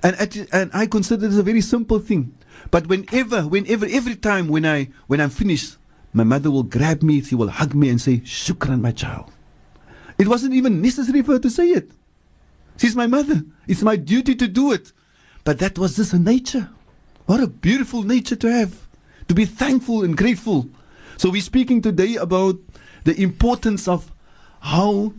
[0.03, 2.35] And, at, and I consider it a very simple thing.
[2.71, 5.77] But whenever, whenever, every time when I when I'm finished,
[6.13, 9.31] my mother will grab me, she will hug me and say, Shukran, my child.
[10.17, 11.91] It wasn't even necessary for her to say it.
[12.79, 13.43] She's my mother.
[13.67, 14.93] It's my duty to do it.
[15.43, 16.71] But that was just her nature.
[17.27, 18.87] What a beautiful nature to have.
[19.29, 20.69] To be thankful and grateful.
[21.17, 22.59] So we're speaking today about
[23.05, 24.11] the importance of
[24.61, 25.13] how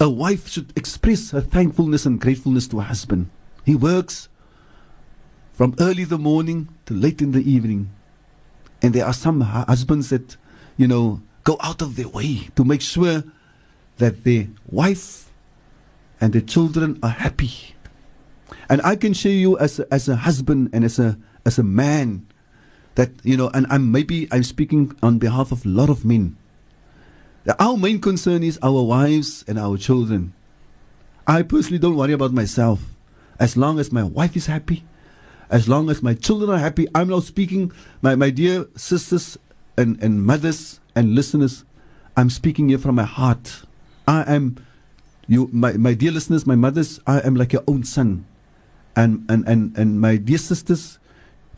[0.00, 3.30] a wife should express her thankfulness and gratefulness to her husband.
[3.64, 4.28] He works
[5.52, 7.90] from early the morning to late in the evening.
[8.80, 10.36] And there are some husbands that,
[10.76, 13.24] you know, go out of their way to make sure
[13.96, 15.32] that their wife
[16.20, 17.74] and their children are happy.
[18.68, 21.62] And I can show you as a, as a husband and as a as a
[21.62, 22.26] man
[22.98, 26.36] that you know, and I'm maybe I'm speaking on behalf of a lot of men.
[27.60, 30.34] Our main concern is our wives and our children.
[31.24, 32.82] I personally don't worry about myself.
[33.38, 34.82] As long as my wife is happy,
[35.48, 37.70] as long as my children are happy, I'm now speaking,
[38.02, 39.38] my, my dear sisters
[39.76, 41.64] and, and mothers and listeners,
[42.16, 43.62] I'm speaking here from my heart.
[44.08, 44.56] I am,
[45.28, 48.26] you, my, my dear listeners, my mothers, I am like your own son.
[48.96, 50.98] And, and, and, and my dear sisters,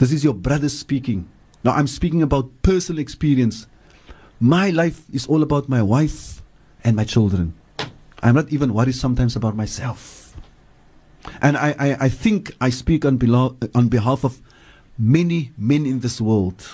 [0.00, 1.28] this is your brother speaking.
[1.62, 3.66] Now I'm speaking about personal experience.
[4.40, 6.40] My life is all about my wife
[6.82, 7.52] and my children.
[8.22, 10.34] I'm not even worried sometimes about myself.
[11.42, 14.40] And I, I, I think I speak on, belo- on behalf of
[14.98, 16.66] many men in this world.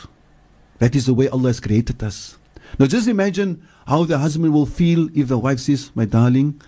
[0.79, 2.39] That is the way Allah has created us.
[2.79, 6.63] Now just imagine how the husband will feel if the wife says, My darling,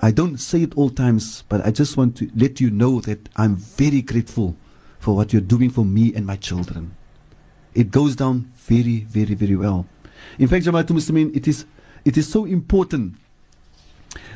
[0.00, 3.28] I don't say it all times, but I just want to let you know that
[3.36, 4.56] I'm very grateful
[5.01, 6.95] for what you're doing for me and my children.
[7.73, 9.85] It goes down very, very, very well.
[10.39, 11.65] In fact, Jamaatul Muslimin, it is,
[12.05, 13.15] it is so important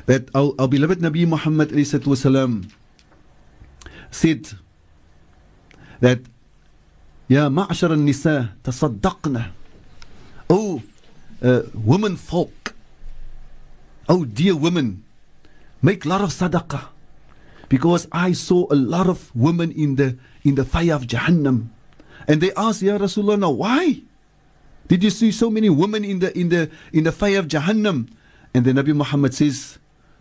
[0.06, 2.70] that our, our beloved Nabi Muhammad والسلام,
[4.12, 4.48] said
[6.00, 6.20] that
[7.28, 9.52] Ya ma'ashar al-nisa tasaddaqna
[10.50, 10.84] Oh
[11.42, 12.76] uh, women folk
[14.10, 15.04] Oh dear women
[15.82, 16.90] make a lot of sadaqah
[17.70, 21.69] because I saw a lot of women in the in the fire of Jahannam
[22.29, 24.03] and they asked Ya Rasulullah now why
[24.89, 28.09] did you see so many women in the in the in the fire of Jahannam?
[28.55, 29.79] And the Nabi Muhammad says,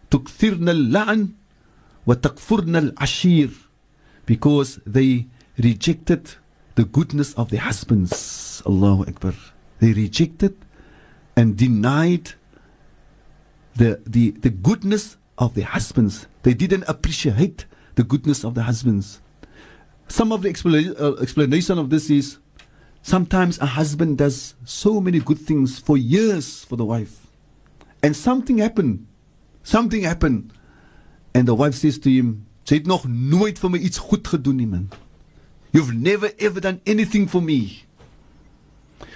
[0.10, 1.36] "Tukthirna al-la'n
[2.06, 3.52] wa takfurna al-ashir,"
[4.26, 6.36] because they rejected
[6.76, 8.62] the goodness of their husbands.
[8.66, 9.34] Allahu Akbar.
[9.80, 10.58] They rejected
[11.36, 12.34] and denied
[13.76, 16.28] the, the, the goodness of their husbands.
[16.44, 19.22] They didn't appreciate the goodness of the husbands.
[20.08, 22.38] Some of the explanation, uh, explanation of this is
[23.06, 27.28] Sometimes a husband does so many good things for years for the wife.
[28.02, 29.06] And something happened.
[29.62, 30.52] Something happened.
[31.32, 34.58] And the wife says to him, Sy het nog nooit vir my iets goed gedoen
[34.58, 34.90] nie man.
[35.70, 37.86] You've never ever done anything for me.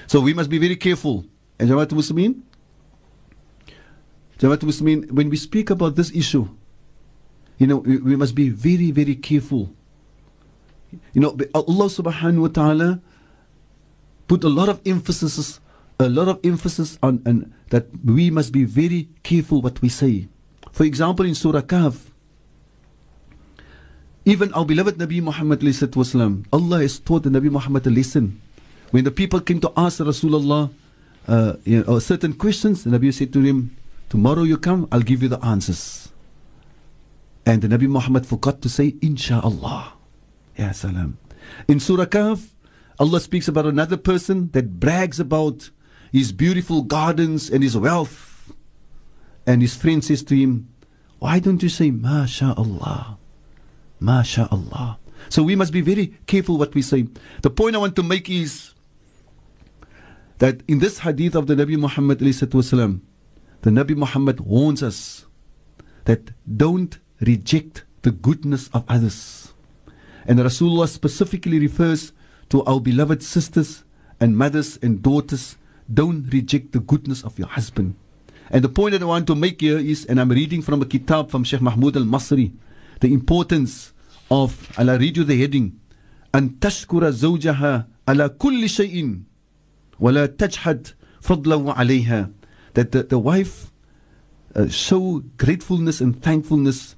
[0.06, 1.26] So we must be very careful.
[1.58, 2.44] And you know what Muslimin?
[4.40, 5.10] What Muslimin?
[5.10, 6.46] When we speak about this issue,
[7.58, 9.74] you know, we, we must be very, very careful.
[11.14, 13.02] You know, Allah subhanahu wa ta'ala
[14.28, 15.60] put a lot of emphasis,
[16.00, 20.28] a lot of emphasis on and that we must be very careful what we say.
[20.72, 22.10] For example, in Surah Kahf,
[24.26, 28.42] even our beloved Nabi Muhammad wasalam, Allah has taught the Nabi Muhammad a lesson.
[28.92, 30.72] When the people came to ask Rasulullah
[31.28, 33.76] uh, you know, certain questions, the Nabi said to him,
[34.10, 36.10] Tomorrow you come, I'll give you the answers.
[37.46, 39.99] And the Nabi Muhammad forgot to say, Insha'Allah.
[40.59, 41.19] Ya salam.
[41.69, 42.51] In Surah Kahf,
[42.99, 45.71] Allah speaks about another person that brags about
[46.13, 48.53] his beautiful gardens and his wealth.
[49.47, 50.69] And his friend says to him,
[51.19, 53.19] Why don't you say, MashaAllah?
[54.01, 54.97] MashaAllah.
[55.29, 57.09] So we must be very careful what we say.
[57.43, 58.75] The point I want to make is
[60.39, 63.01] that in this hadith of the Nabi Muhammad, والسلام,
[63.63, 65.27] the Nabi Muhammad warns us
[66.05, 69.38] that don't reject the goodness of others.
[70.29, 72.13] And Rasulullah specifically refers
[72.51, 73.85] to our beloved sisters
[74.21, 75.57] and mothers and daughters,
[75.93, 77.97] don't reject the goodness of your husband.
[78.51, 80.87] And the point that I want to make here is, and I'm reading from a
[80.87, 82.53] kitab from Sheikh Mahmoud al Masri,
[83.01, 83.93] the importance
[84.31, 85.81] of, and I'll read you the heading,
[86.35, 89.21] أن تشكر زوجها على كل شيء
[90.01, 90.87] ولا تجحد
[91.21, 92.31] فضله عليها
[92.75, 93.71] that the, the wife
[94.57, 96.97] uh, show gratefulness and thankfulness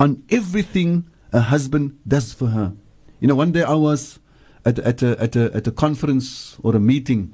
[0.00, 2.73] on everything a husband does for her.
[3.19, 4.19] You know, one day I was
[4.65, 7.33] at, at, a, at, a, at a conference or a meeting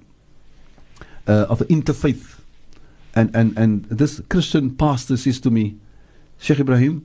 [1.28, 2.40] uh, of interfaith.
[3.16, 5.78] And, and, and this Christian pastor says to me,
[6.40, 7.04] Sheikh Ebrahim,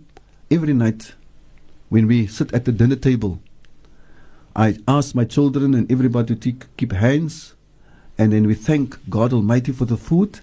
[0.50, 1.14] every night
[1.88, 3.40] when we sit at the dinner table,
[4.56, 7.54] I ask my children and everybody to keep hands,
[8.16, 10.40] and then we thank God Almighty for the food,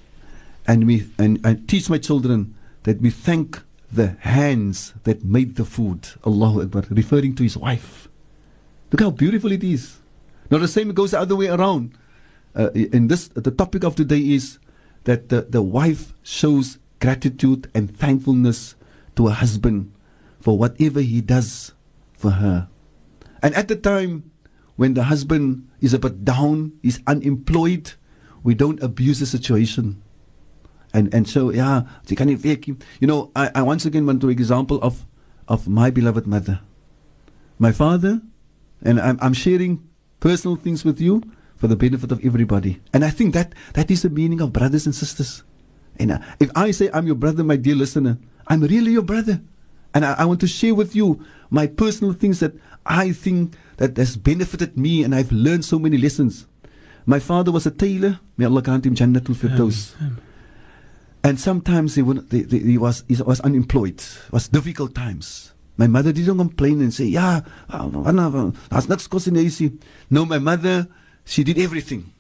[0.66, 3.62] and we and I teach my children that we thank
[3.96, 6.08] the hands that made the food.
[6.26, 8.08] Allahu Akbar, referring to his wife.
[8.92, 10.00] Look how beautiful it is.
[10.52, 11.98] Now the same goes the other way around.
[12.56, 14.60] Uh, in this, the topic of today is
[15.04, 18.76] that the, the wife shows gratitude and thankfulness
[19.16, 19.92] to her husband
[20.40, 21.74] for whatever he does
[22.14, 22.70] for her.
[23.42, 24.32] And at the time
[24.76, 27.94] when the husband is a bit down, is unemployed,
[28.44, 30.02] we don't abuse the situation.
[30.96, 31.84] And and so yeah.
[32.08, 35.06] You know, I, I once again want to example of
[35.52, 36.64] of my beloved mother.
[37.60, 38.22] My father,
[38.82, 39.84] and I'm I'm sharing
[40.24, 41.22] personal things with you
[41.60, 42.80] for the benefit of everybody.
[42.94, 45.44] And I think that that is the meaning of brothers and sisters.
[46.00, 49.42] And uh, if I say I'm your brother, my dear listener, I'm really your brother.
[49.94, 52.54] And I, I want to share with you my personal things that
[52.86, 56.48] I think that has benefited me and I've learned so many lessons.
[57.06, 58.20] My father was a tailor.
[58.38, 59.94] May Allah grant him Jannatul Firdaus.
[61.26, 63.98] And sometimes he, would, he, was, he was unemployed.
[63.98, 65.54] It was difficult times.
[65.76, 69.80] My mother didn't complain and say, yeah, that's not costing
[70.12, 70.88] No, my mother,
[71.26, 72.14] she did everything.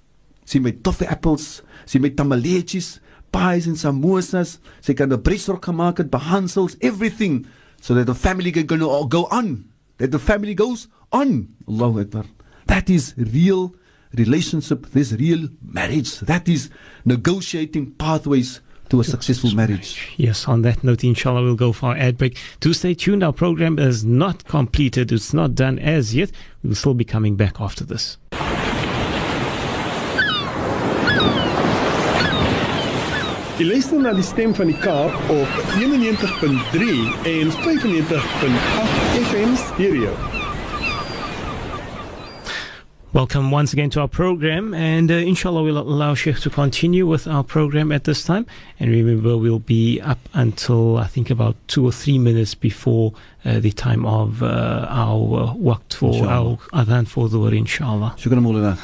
[0.47, 2.99] She made toffee apples, she made tameletjies,
[3.31, 4.57] pies and samosas.
[4.81, 7.45] Sy kan 'n breisrok gemaak het, behansels, everything
[7.81, 9.69] so that the family can go, go on.
[9.97, 11.53] That the family goes on.
[11.67, 12.25] Allahu Akbar.
[12.65, 13.75] That is real
[14.17, 14.89] relationship.
[14.91, 16.19] This real marriage.
[16.21, 16.69] That is
[17.05, 20.13] negotiating pathways to a successful marriage.
[20.17, 22.37] Yes, on that note, inshallah, we'll go for our ad break.
[22.61, 23.23] To stay tuned.
[23.23, 26.31] Our program is not completed, it's not done as yet.
[26.63, 28.17] We'll still be coming back after this.
[33.55, 36.89] Jy luister na die stem van die Kaap op 91.3
[37.31, 40.44] en 95.8 FM stereo.
[43.15, 47.29] Welcome once again to our program, and uh, inshallah, we'll allow Sheikh to continue with
[47.29, 48.45] our program at this time.
[48.77, 53.13] And remember, we'll be up until I think about two or three minutes before
[53.45, 56.59] uh, the time of uh, our waqt for inshallah.
[56.73, 58.15] our adhan for the word, inshallah.
[58.17, 58.77] Shukran,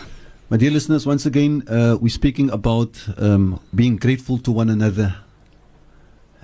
[0.50, 5.18] My dear listeners, once again, uh, we're speaking about um, being grateful to one another,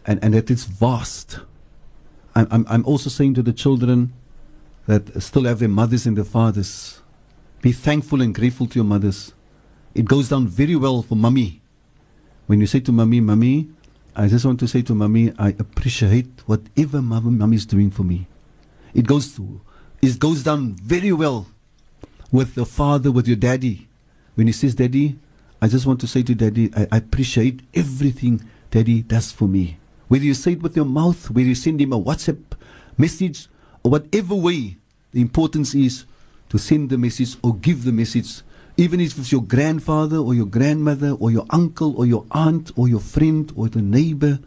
[0.05, 1.39] and, and that it's vast.
[2.35, 4.11] I'm, I'm, I'm also saying to the children
[4.87, 7.01] that still have their mothers and their fathers
[7.61, 9.33] be thankful and grateful to your mothers.
[9.95, 11.61] It goes down very well for mummy.
[12.45, 13.69] When you say to mummy, mummy,
[14.15, 18.27] I just want to say to mummy, I appreciate whatever mummy is doing for me.
[18.93, 19.61] It goes to,
[20.01, 21.47] it goes down very well
[22.31, 23.87] with the father, with your daddy.
[24.35, 25.17] When he says, Daddy,
[25.61, 29.77] I just want to say to Daddy, I, I appreciate everything Daddy does for me.
[30.07, 32.41] Whether you say it with your mouth, whether you send him a WhatsApp
[32.97, 33.47] message,
[33.83, 34.77] or whatever way,
[35.11, 36.05] the importance is
[36.48, 38.42] to send the message or give the message,
[38.76, 42.88] even if it's your grandfather or your grandmother or your uncle or your aunt or
[42.88, 44.38] your friend or the neighbor.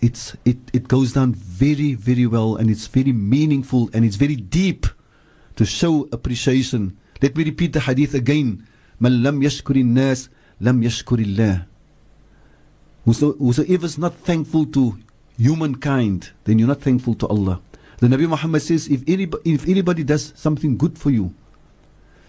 [0.00, 4.36] It's, it, it goes down very, very well and it's very meaningful and it's very
[4.36, 4.86] deep
[5.56, 6.96] to show appreciation.
[7.22, 8.66] Let me repeat the hadith again.
[9.00, 10.28] من لم يشكر الناس
[10.60, 11.66] لم يشكر الله.
[13.04, 14.98] Whosoever is not thankful to
[15.38, 17.60] humankind, then you're not thankful to Allah.
[18.01, 21.35] The Nabi Muhammad says, if anybody, if anybody does something good for you,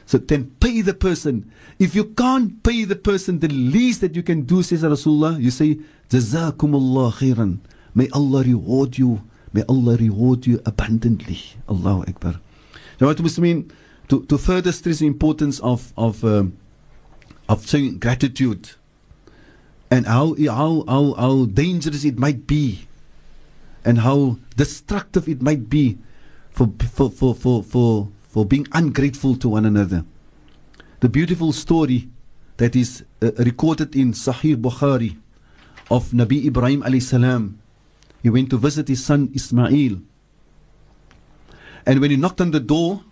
[0.05, 1.51] so then pay the person.
[1.79, 5.51] If you can't pay the person, the least that you can do, says Rasulullah, you
[5.51, 5.79] say,
[6.11, 7.61] Jazakumullah khairan.
[7.95, 9.23] May Allah reward you.
[9.55, 11.41] May Allah reward you abundantly.
[11.67, 12.39] Allahu Akbar.
[12.99, 13.71] Jamaat Muslimin,
[14.09, 16.59] to, to further stress the importance of, of, um,
[17.49, 18.73] of showing gratitude
[19.91, 22.87] and how, how, how, how dangerous it might be
[23.84, 25.98] and how destructive it might be
[26.52, 30.04] for, for, for, for, for, for being ungrateful to one another.
[31.00, 32.10] The beautiful story
[32.58, 35.18] that is uh, recorded in Sahih Bukhari
[35.90, 37.60] of Nabi Ibrahim alayhi salam.
[38.24, 40.02] He went to visit his son Ismail.
[41.86, 43.04] And when he knocked on the door,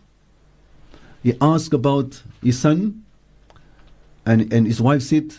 [1.23, 3.05] he asked about his son.
[4.25, 5.35] And, and his wife said,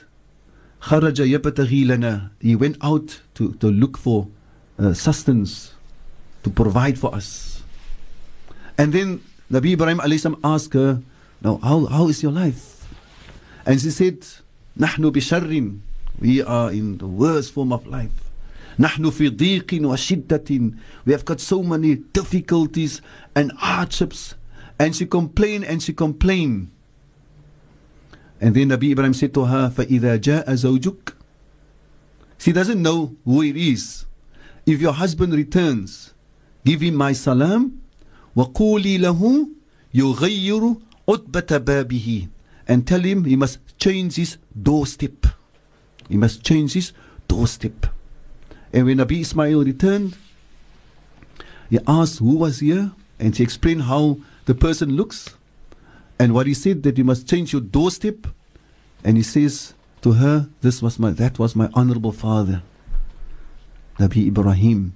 [0.81, 2.31] خرج يبتغي لنا.
[2.41, 4.29] He went out to, to look for
[4.81, 5.73] uh, sustenance
[6.43, 7.63] to provide for us.
[8.79, 11.03] And then Nabi Ibrahim alayhi asked her,
[11.43, 12.87] Now, how, how is your life?
[13.65, 14.21] And she said,
[14.79, 15.81] Nahnu bisharrin.
[16.19, 18.31] We are in the worst form of life.
[18.79, 20.79] Nahnu fi diqin wa shiddatin.
[21.05, 23.01] We have got so many difficulties
[23.35, 24.35] and hardships.
[24.79, 26.71] And she complained and she complained.
[28.41, 31.15] And then Nabi Ibrahim said to her, فَإِذَا جَاءَ زَوْجُكَ
[32.39, 34.05] She doesn't know who it is.
[34.65, 36.15] If your husband returns,
[36.65, 37.81] give him my salam.
[38.37, 39.49] وَقُولِي لَهُ
[39.95, 42.29] يُغَيِّرُ عُتْبَةَ بَابِهِ
[42.69, 45.27] And tell him he must change his doorstep.
[46.09, 46.93] He must change his
[47.29, 47.87] doorstep.
[48.73, 50.17] And when Nabi Ismail returned,
[51.71, 55.35] he asked who was here, and she explained how the person looks,
[56.19, 58.27] and what he said that you must change your doorstep.
[59.05, 62.63] And he says to her, This was my that was my honorable father,
[64.02, 64.94] Nabi Ibrahim.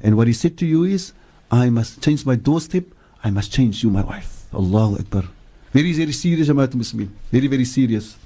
[0.00, 1.12] And what he said to you is,
[1.50, 2.84] I must change my doorstep,
[3.22, 4.46] I must change you, my wife.
[4.54, 5.24] Allahu Akbar.
[5.72, 7.08] Very, very serious, Jamaat Muslimin.
[7.30, 8.16] Very, very serious.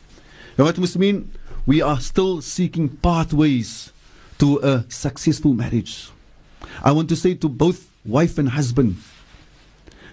[0.56, 1.26] Jamaat Muslimin,
[1.66, 3.92] we are still seeking pathways
[4.38, 6.10] to a successful marriage.
[6.82, 8.96] I want to say to both wife and husband,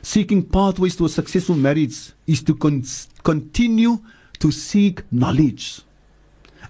[0.02, 2.84] seeking pathways to a successful marriage is to con-
[3.24, 4.00] continue
[4.40, 5.82] to seek knowledge.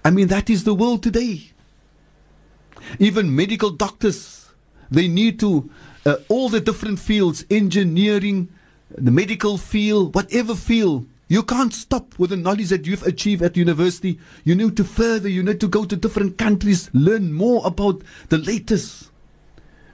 [0.04, 1.50] I mean, that is the world today.
[2.98, 4.50] Even medical doctors,
[4.90, 5.70] they need to,
[6.04, 8.48] uh, all the different fields, engineering,
[8.90, 13.56] the medical field, whatever field, you can't stop with the knowledge that you've achieved at
[13.56, 14.18] university.
[14.44, 18.36] You need to further, you need to go to different countries, learn more about the
[18.36, 19.10] latest.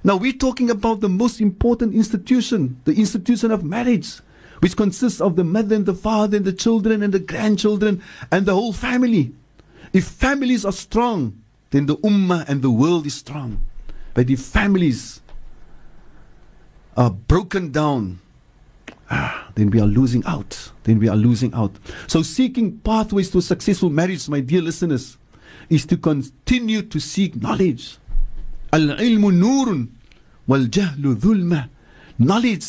[0.02, 4.18] Now, we're talking about the most important institution, the institution of marriage,
[4.58, 8.44] which consists of the mother and the father and the children and the grandchildren and
[8.44, 9.32] the whole family.
[9.92, 13.60] If families are strong, then the ummah and the world is strong.
[14.14, 15.20] But if families
[16.96, 18.20] are broken down,
[19.10, 20.72] ah, then we are losing out.
[20.84, 21.76] Then we are losing out.
[22.06, 25.18] So, seeking pathways to successful marriage, my dear listeners,
[25.68, 27.98] is to continue to seek knowledge.
[28.72, 29.88] Al ilmu nurun
[30.46, 31.68] wal jahlu dhulma.
[32.18, 32.66] Knowledge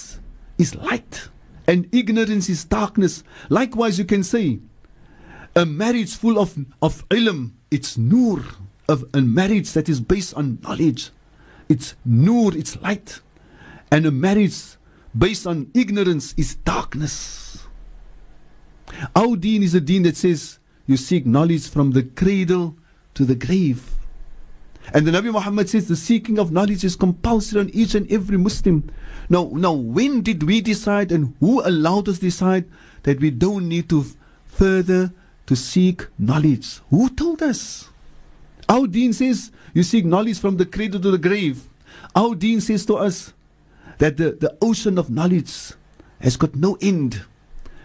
[0.57, 1.29] is light
[1.67, 3.23] and ignorance is darkness.
[3.49, 4.59] Likewise, you can say,
[5.55, 8.43] a marriage full of, of ilm, it's nur.
[8.89, 11.11] Of a marriage that is based on knowledge,
[11.69, 13.21] it's nur, it's light.
[13.91, 14.77] And a marriage
[15.15, 17.67] based on ignorance is darkness.
[19.15, 22.77] Our deen is a deen that says you seek knowledge from the cradle
[23.13, 23.91] to the grave.
[24.91, 28.37] And the Nabi Muhammad says the seeking of knowledge is compulsory on each and every
[28.37, 28.89] Muslim.
[29.29, 32.65] Now, now, when did we decide and who allowed us to decide
[33.03, 34.03] that we don't need to
[34.45, 35.13] further
[35.45, 36.79] to seek knowledge?
[36.89, 37.88] Who told us?
[38.69, 41.67] Our deen says you seek knowledge from the cradle to the grave.
[42.15, 43.33] Our deen says to us
[43.97, 45.73] that the, the ocean of knowledge
[46.21, 47.23] has got no end.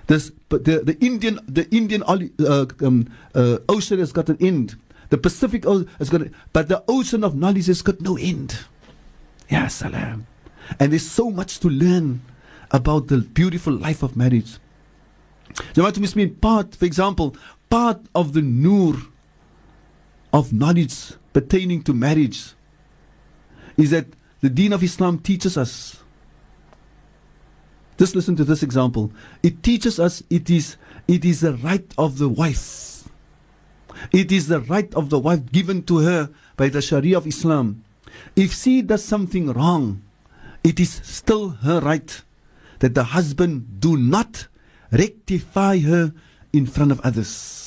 [0.06, 4.76] This, but the, the Indian the Indian uh, um, uh, ocean has got an end.
[5.08, 6.22] The Pacific ocean has got,
[6.52, 8.58] but the ocean of knowledge has got no end.
[9.48, 10.26] Ya salam.
[10.78, 12.20] And there's so much to learn
[12.70, 14.58] about the beautiful life of marriage.
[15.72, 17.36] Jamaat Muslimin, part, for example,
[17.70, 18.96] part of the nur
[20.34, 22.54] of knowledge pertaining to marriage
[23.76, 24.06] is that
[24.40, 26.02] the deen of Islam teaches us.
[27.96, 29.12] Just listen to this example.
[29.44, 30.76] It teaches us it is
[31.06, 33.08] it is the right of the wife.
[34.10, 37.84] It is the right of the wife given to her by the Sharia of Islam.
[38.34, 40.02] If she does something wrong,
[40.64, 42.22] it is still her right
[42.80, 44.48] that the husband do not
[44.90, 46.12] rectify her
[46.52, 47.63] in front of others.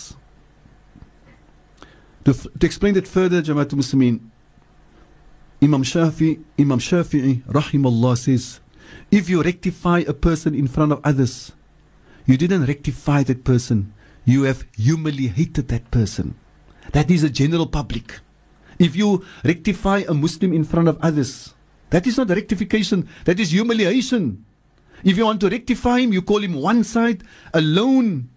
[2.28, 4.20] To, to explain that further, Jamaatul Muslimin,
[5.64, 8.60] Imam Shafi, Imam Shafi'i, rahimahullah says,
[9.10, 11.54] if you rectify a person in front of others,
[12.26, 13.94] you didn't rectify that person.
[14.26, 16.36] You have humiliated that person.
[16.92, 18.20] That is a general public.
[18.78, 21.54] If you rectify a Muslim in front of others,
[21.92, 24.44] that is not a rectification, that is humiliation.
[25.02, 27.24] If you want to rectify him, you call him one side,
[27.54, 28.28] alone,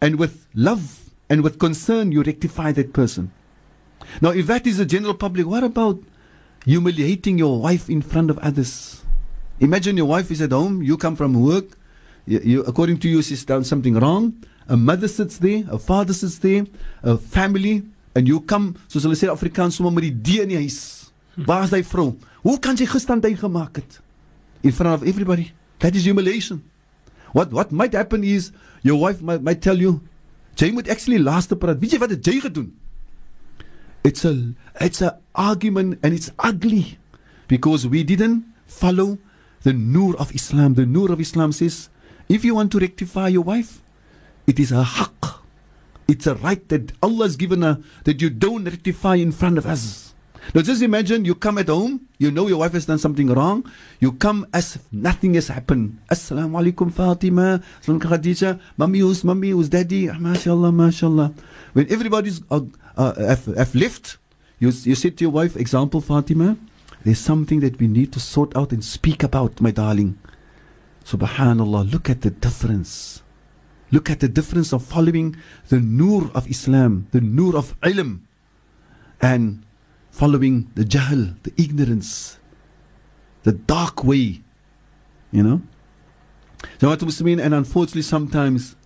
[0.00, 3.32] and with love and with concern, you rectify that person.
[4.20, 6.02] Now, if that is the general public, what about
[6.64, 9.02] humiliating your wife in front of others?
[9.60, 11.76] Imagine your wife is at home, you come from work,
[12.26, 14.34] you, you, according to you, she's done something wrong.
[14.68, 16.64] A mother sits there, a father sits there,
[17.02, 17.82] a family,
[18.14, 21.10] and you come, soos hulle sê Afrikaans, sommer met die D in die huis.
[21.34, 21.44] Hm.
[21.48, 22.14] Waar is daai vrou?
[22.44, 24.00] Hoe kan sy gestandheid gemaak het?
[24.62, 25.50] In front of everybody.
[25.80, 26.62] That is humiliation.
[27.32, 28.50] What what might happen is
[28.82, 30.00] your wife might, might tell you,
[30.56, 31.78] "Jy moet actually laaste praat.
[31.80, 32.72] Weet jy wat het jy gedoen?"
[34.02, 36.98] It's a it's an argument and it's ugly
[37.48, 39.18] because we didn't follow
[39.62, 40.74] the nur of Islam.
[40.74, 41.90] The nur of Islam says,
[42.28, 43.82] if you want to rectify your wife,
[44.46, 45.40] it is a haqq.
[46.08, 49.66] It's a right that Allah has given her that you don't rectify in front of
[49.66, 50.14] us.
[50.54, 53.70] Now just imagine you come at home, you know your wife has done something wrong,
[54.00, 56.00] you come as if nothing has happened.
[56.10, 61.34] Assalamu alaikum Fatima, Assalamu Khadija, mommy who's mommy who's daddy, ah, mashallah, mashallah.
[61.74, 62.40] When everybody's
[63.00, 64.18] uh, have, have left,
[64.58, 66.56] you, you said to your wife, example, Fatima,
[67.04, 70.18] there's something that we need to sort out and speak about, my darling.
[71.04, 73.22] Subhanallah, look at the difference.
[73.90, 75.36] Look at the difference of following
[75.68, 78.20] the nur of Islam, the nur of ilm.
[79.20, 79.64] and
[80.10, 82.38] following the jahl, the ignorance,
[83.42, 84.40] the dark way,
[85.30, 85.62] you know.
[86.78, 88.76] So what Muslimin, and unfortunately sometimes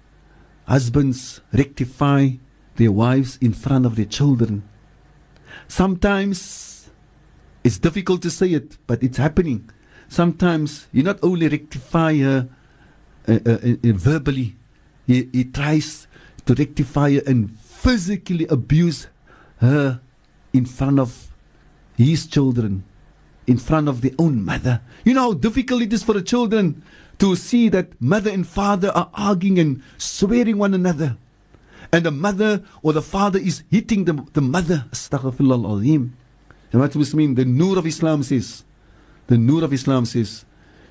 [0.67, 2.31] husbands rectify
[2.77, 4.69] their wives in front of their children.
[5.69, 6.91] Sometimes
[7.63, 9.71] it's difficult to say it, but it's happening.
[10.09, 12.49] Sometimes you not only rectify her
[13.27, 14.57] uh, uh, uh, verbally,
[15.07, 16.07] he, he tries
[16.47, 19.07] to rectify her and physically abuse
[19.59, 20.01] her
[20.53, 21.33] in front of
[21.97, 22.85] his children,
[23.47, 24.81] in front of their own mother.
[25.05, 26.83] You know how difficult it is for the children
[27.19, 31.17] to see that mother and father are arguing and swearing one another.
[31.95, 34.85] And the mother or the father is hitting the, the mother.
[34.91, 36.17] Astaghfirullah al-azim.
[36.73, 37.37] And what does mean?
[37.37, 38.65] The nur of Islam says,
[39.29, 40.45] the nur of Islam says,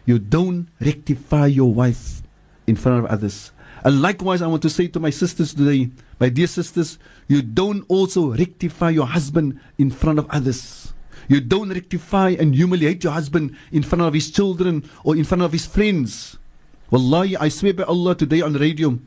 [0.05, 2.21] you don't rectify your wife
[2.67, 3.51] in front of others.
[3.83, 5.91] And likewise, I want to say to my sisters today,
[6.21, 6.97] my dear sisters,
[7.27, 10.93] you don't also rectify your husband in front of others.
[11.27, 15.43] You don't rectify and humiliate your husband in front of his children or in front
[15.43, 16.37] of his friends.
[16.91, 18.99] Wallahi, I swear by Allah today on the radio,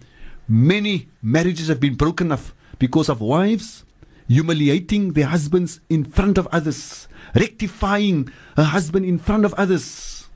[0.49, 3.85] many marriages have been broken off because of wives
[4.29, 10.29] humiliating their husbands in front of others, rectifying her husband in front of others.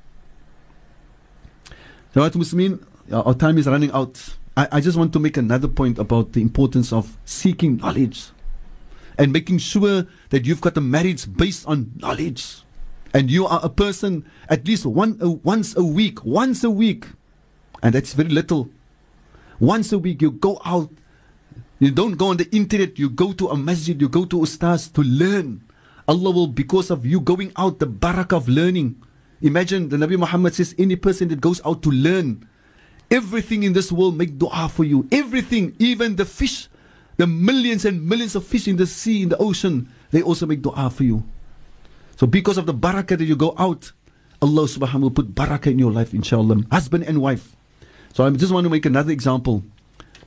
[2.13, 4.37] What Muslimin, our time is running out.
[4.57, 8.31] I, I just want to make another point about the importance of seeking knowledge
[9.19, 12.63] and making sure that you've got a marriage based on knowledge.
[13.13, 17.07] And you are a person at least one, uh, once a week, once a week,
[17.83, 18.71] and that's very little.
[19.61, 20.91] Once a week, you go out.
[21.79, 22.99] You don't go on the internet.
[22.99, 24.01] You go to a masjid.
[24.01, 25.63] You go to ustaz to learn.
[26.09, 29.01] Allah will, because of you going out, the barakah of learning.
[29.43, 32.49] Imagine the Nabi Muhammad says, any person that goes out to learn,
[33.11, 35.07] everything in this world make dua for you.
[35.13, 36.69] Everything, even the fish
[37.21, 40.63] the millions and millions of fish in the sea, in the ocean, they also make
[40.63, 41.23] dua for you.
[42.17, 43.93] So because of the barakah that you go out,
[44.41, 46.65] Allah subhanahu wa ta'ala will put barakah in your life, inshallah.
[46.73, 47.55] Husband and wife.
[48.13, 49.63] So I just want to make another example.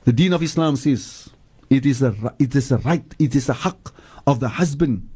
[0.05, 1.29] The deen of Islam says
[1.69, 3.91] it is a it is a right, it is a haqq
[4.25, 5.09] of the husband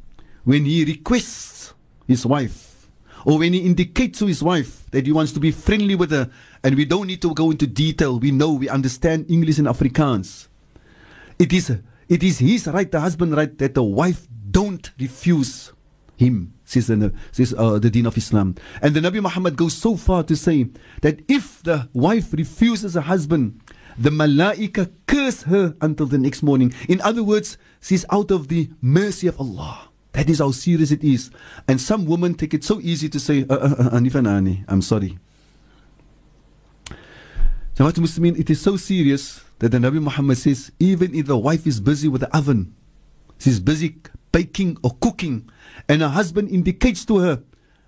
[0.43, 1.74] when he requests
[2.07, 2.89] his wife
[3.26, 6.30] or when he indicates to his wife that he wants to be friendly with her
[6.63, 8.20] and we don't need to go into detail.
[8.20, 10.47] We know we understand english and afrikaans.
[11.38, 11.70] It is,
[12.09, 15.74] it is his right, the husband right, that the wife don't refuse
[16.15, 18.55] him, says, the, says uh, the deen of Islam.
[18.82, 20.68] And the Nabi Muhammad goes so far to say
[21.01, 23.61] that if the wife refuses a husband,
[23.97, 26.74] the malaika curse her until the next morning.
[26.88, 29.89] In other words, she's out of the mercy of Allah.
[30.11, 31.32] That is how serious it is.
[31.68, 35.18] And some women take it so easy to say, uh, uh, uh, I'm sorry.
[37.76, 41.38] So what Muslim it is so serious that the Nabi Muhammad says, even if the
[41.38, 42.76] wife is busy with the oven,
[43.38, 43.97] she's busy
[44.38, 45.50] baking or cooking,
[45.90, 47.42] and her husband indicates to her,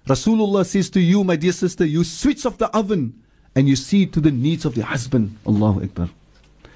[0.07, 3.21] Rasulullah says to you, my dear sister, you switch off the oven
[3.55, 5.37] and you see to the needs of the husband.
[5.45, 6.09] Allahu Akbar.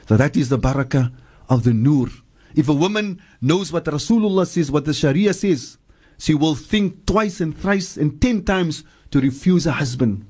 [0.08, 1.12] So that is the barakah
[1.50, 2.10] of the nur.
[2.54, 5.80] If a woman knows what Rasulullah says, what the Sharia says,
[6.20, 10.28] she will think twice and thrice and ten times to refuse a husband.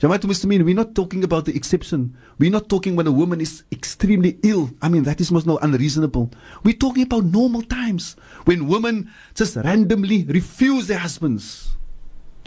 [0.00, 2.16] Jamaat Muslimin, we're not talking about the exception.
[2.38, 4.70] We're not talking when a woman is extremely ill.
[4.80, 6.30] I mean, that is most not unreasonable.
[6.64, 11.76] We're talking about normal times when women just randomly refuse their husbands.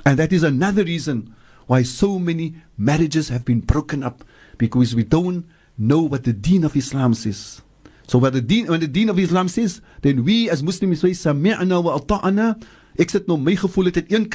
[0.04, 1.36] And that is another reason
[1.68, 4.24] why so many marriages have been broken up
[4.58, 5.46] because we don't
[5.78, 7.62] know what the deen of Islam says.
[8.08, 11.12] So what the deen, when the deen of Islam says, then we as Muslims say,
[11.12, 12.66] Sami'na wa ata'ana.
[12.98, 14.28] Ek sit nou my gevoel het een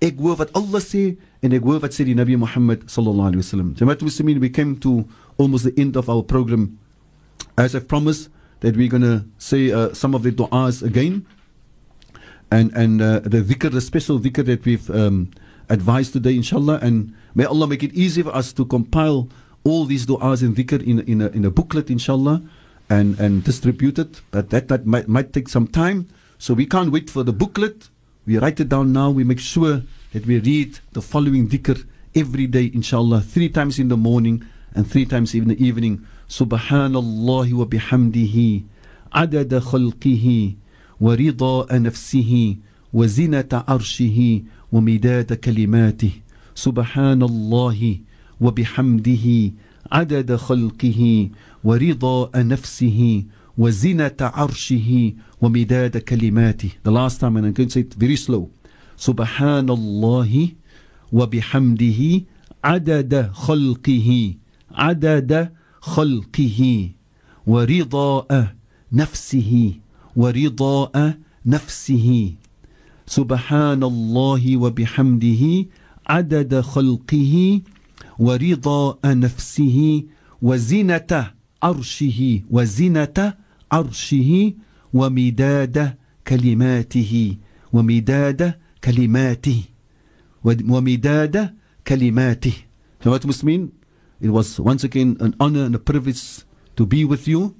[0.00, 3.42] ek hoor wat Allah sê en ek hoor wat sê die Nabi Muhammad sallallahu alaihi
[3.44, 3.74] wasallam.
[3.76, 5.04] Jamaat Muslimin, we came to
[5.38, 6.78] almost the end of our program.
[7.56, 8.28] As I've promised
[8.60, 11.26] that we're going to say uh, some of the du'as again.
[12.50, 15.30] And and uh, the dhikr, the special dhikr that we've um,
[15.68, 16.78] advised today, inshallah.
[16.82, 19.28] And may Allah make it easy for us to compile
[19.64, 22.42] all these du'as and dhikr in, in, a, in a booklet, inshallah,
[22.88, 24.20] and, and distribute it.
[24.30, 26.08] But that, that might, might take some time.
[26.38, 27.88] So we can't wait for the booklet.
[28.26, 29.10] We write it down now.
[29.10, 29.82] We make sure
[30.13, 34.89] that we read the following dhikr every day, inshallah, three times in the morning and
[34.89, 36.05] three times in the evening.
[36.29, 38.63] Subhanallah wa bihamdihi,
[39.13, 40.55] adada khalqihi,
[40.99, 42.59] wa rida nafsihi,
[42.91, 46.21] wa zinata arshihi, wa midada kalimati.
[46.55, 48.01] Subhanallah
[48.39, 49.53] wa bihamdihi,
[49.91, 51.31] adada khalqihi,
[51.63, 53.27] wa rida nafsihi,
[53.57, 58.49] وزنة عرشه ومداد كلماته The last time and I'm going to say it very slow
[59.00, 60.48] سبحان الله
[61.12, 62.00] وبحمده
[62.64, 64.34] عدد خلقه
[64.74, 66.90] عدد خلقه
[67.46, 68.46] ورضاء
[68.92, 69.72] نفسه
[70.16, 71.14] ورضاء
[71.46, 72.32] نفسه.
[73.06, 75.66] سبحان الله وبحمده
[76.06, 77.60] عدد خلقه
[78.18, 80.04] ورضا نفسه
[80.42, 81.30] وزنة
[81.62, 83.34] عرشه وزنة
[83.72, 84.52] عرشه
[84.94, 85.94] ومداد
[86.26, 87.36] كلماته
[87.72, 89.63] ومداد كلماته
[90.43, 91.53] ومداد
[91.87, 92.53] كلماته
[93.05, 93.69] جماعة المسلمين
[94.21, 96.43] It was once again an honor and a privilege
[96.77, 97.55] to be with you.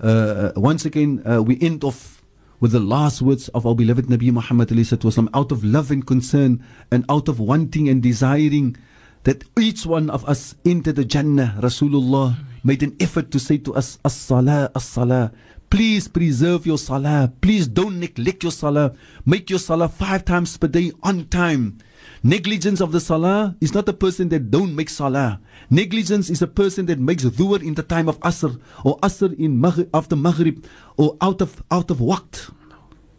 [0.00, 2.22] Uh, once again, uh, we end off
[2.60, 6.62] with the last words of our beloved Nabi Muhammad wasallam, out of love and concern
[6.90, 8.76] and out of wanting and desiring
[9.24, 11.56] that each one of us enter the Jannah.
[11.60, 15.32] Rasulullah made an effort to say to us, As-salah, as-salah.
[15.73, 17.33] Please preserve your salah.
[17.41, 18.93] Please don't neglect your salah.
[19.25, 21.79] Make your salah five times per day on time.
[22.21, 25.41] Negligence of the salah is not a person that don't make salah.
[25.71, 29.59] Negligence is a person that makes dhuhr in the time of asr or asr in
[29.59, 30.63] maghrib, after maghrib
[30.95, 32.53] or out of out of waqt.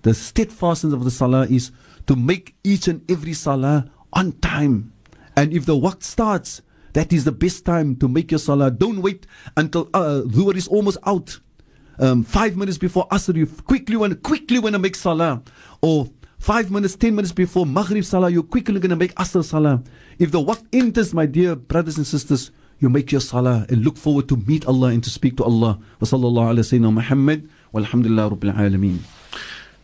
[0.03, 1.73] The steadfastness of the salah is
[2.07, 4.93] to make each and every salah on time.
[5.35, 8.71] And if the waqt starts, that is the best time to make your salah.
[8.71, 9.27] Don't wait
[9.57, 11.41] until uh, dhuhr is almost out.
[11.99, 15.43] Um, five minutes before asr, you quickly want quickly want to make salah,
[15.81, 16.11] or
[16.45, 19.83] Five minutes, ten minutes before Maghrib Salah, you're quickly going to make Asr Salah.
[20.19, 23.97] If the waqt enters, my dear brothers and sisters, you make your Salah and look
[23.97, 25.79] forward to meet Allah and to speak to Allah.
[26.01, 28.99] Wa sallallahu ala Muhammad walhamdulillah rabbil alameen.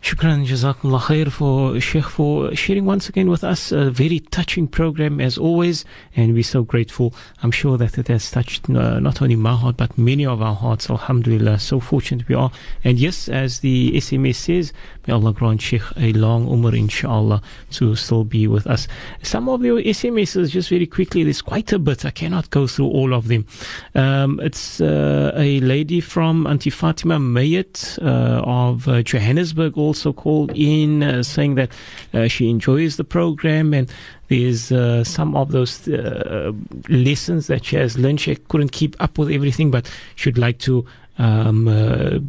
[0.03, 5.21] Shukran, Jazakumullah khair for Sheikh for sharing once again with us a very touching program
[5.21, 5.85] as always,
[6.17, 7.13] and we're so grateful.
[7.43, 10.55] I'm sure that it has touched uh, not only my heart but many of our
[10.55, 10.89] hearts.
[10.89, 12.51] Alhamdulillah, so fortunate we are.
[12.83, 14.73] And yes, as the SMS says,
[15.07, 17.43] may Allah grant Sheikh a long umr, inshallah,
[17.73, 18.89] to still be with us.
[19.23, 22.07] Some of your SMSs, just very quickly, there's quite a bit.
[22.07, 23.47] I cannot go through all of them.
[23.95, 30.53] Um, it's uh, a lady from Auntie Fatima Mayet uh, of uh, Johannesburg also called
[30.55, 31.71] in uh, saying that
[32.15, 33.93] uh, she enjoys the program and
[34.29, 36.53] there's uh, some of those uh,
[36.89, 38.21] lessons that she has learned.
[38.21, 40.87] She couldn't keep up with everything, but she'd like to
[41.19, 42.21] um, uh,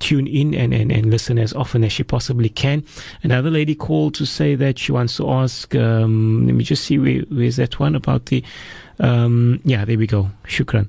[0.00, 2.84] tune in and, and, and listen as often as she possibly can.
[3.22, 6.98] Another lady called to say that she wants to ask, um, let me just see
[6.98, 8.42] where, where's that one about the,
[8.98, 10.30] um, yeah, there we go.
[10.48, 10.88] Shukran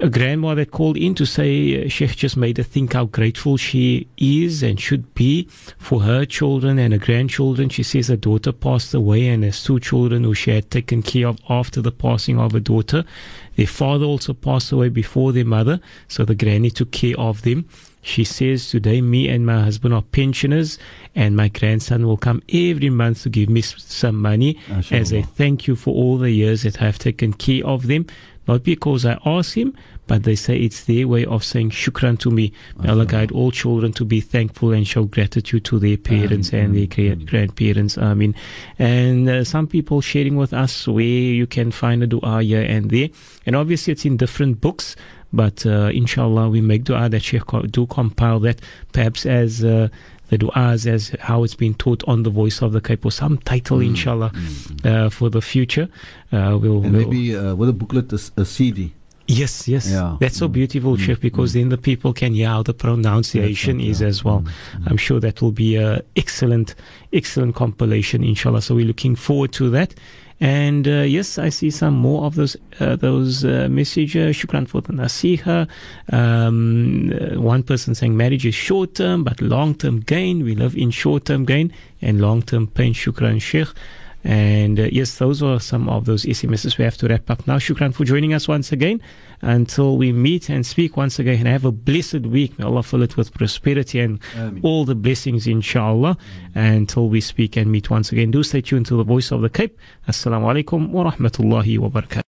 [0.00, 3.56] a grandma that called in to say uh, Sheikh just made her think how grateful
[3.56, 7.68] she is and should be for her children and her grandchildren.
[7.68, 11.26] She says her daughter passed away and has two children who she had taken care
[11.26, 13.04] of after the passing of her daughter.
[13.56, 17.68] Their father also passed away before their mother, so the granny took care of them.
[18.00, 20.78] She says, Today, me and my husband are pensioners,
[21.16, 24.58] and my grandson will come every month to give me some money
[24.92, 28.06] as a thank you for all the years that I have taken care of them.
[28.48, 29.76] Not because I ask him,
[30.06, 32.50] but they say it's their way of saying shukran to me.
[32.78, 36.74] May Allah guide all children to be thankful and show gratitude to their parents and
[36.74, 37.98] their grandparents.
[37.98, 38.34] I mean,
[38.78, 42.90] and uh, some people sharing with us where you can find a dua here and
[42.90, 43.10] there.
[43.44, 44.96] And obviously, it's in different books.
[45.30, 49.88] But uh, inshallah, we make dua that Sheikh do compile that perhaps as uh,
[50.28, 53.38] the du'as as how it's been taught on the voice of the Cape or some
[53.38, 55.88] title, mm, inshallah, mm, uh, for the future.
[56.32, 58.92] Uh, we'll, maybe uh, with a booklet, a, a CD.
[59.28, 59.90] Yes, yes.
[59.90, 60.16] Yeah.
[60.20, 60.52] That's so mm.
[60.52, 61.00] beautiful, mm.
[61.00, 61.54] Sheikh, because mm.
[61.54, 64.08] then the people can hear how the pronunciation is yeah.
[64.08, 64.40] as well.
[64.40, 64.90] Mm.
[64.90, 66.74] I'm sure that will be a excellent,
[67.12, 68.62] excellent compilation, inshallah.
[68.62, 69.94] So we're looking forward to that.
[70.40, 74.36] And uh, yes, I see some more of those uh, those uh, messages.
[74.36, 75.68] Shukran for the nasiha.
[76.12, 80.44] Um, uh, one person saying marriage is short term, but long term gain.
[80.44, 82.94] We live in short term gain and long term pain.
[82.94, 83.68] Shukran, Sheikh.
[84.22, 87.56] And uh, yes, those are some of those SMSs we have to wrap up now.
[87.58, 89.00] Shukran for joining us once again.
[89.40, 92.58] Until we meet and speak once again, and have a blessed week.
[92.58, 94.20] May Allah fill it with prosperity and
[94.62, 96.16] all the blessings, inshallah.
[96.54, 99.48] Until we speak and meet once again, do stay tuned to the voice of the
[99.48, 99.78] Cape.
[100.08, 102.22] Assalamu alaikum wa rahmatullahi wa barakatuh.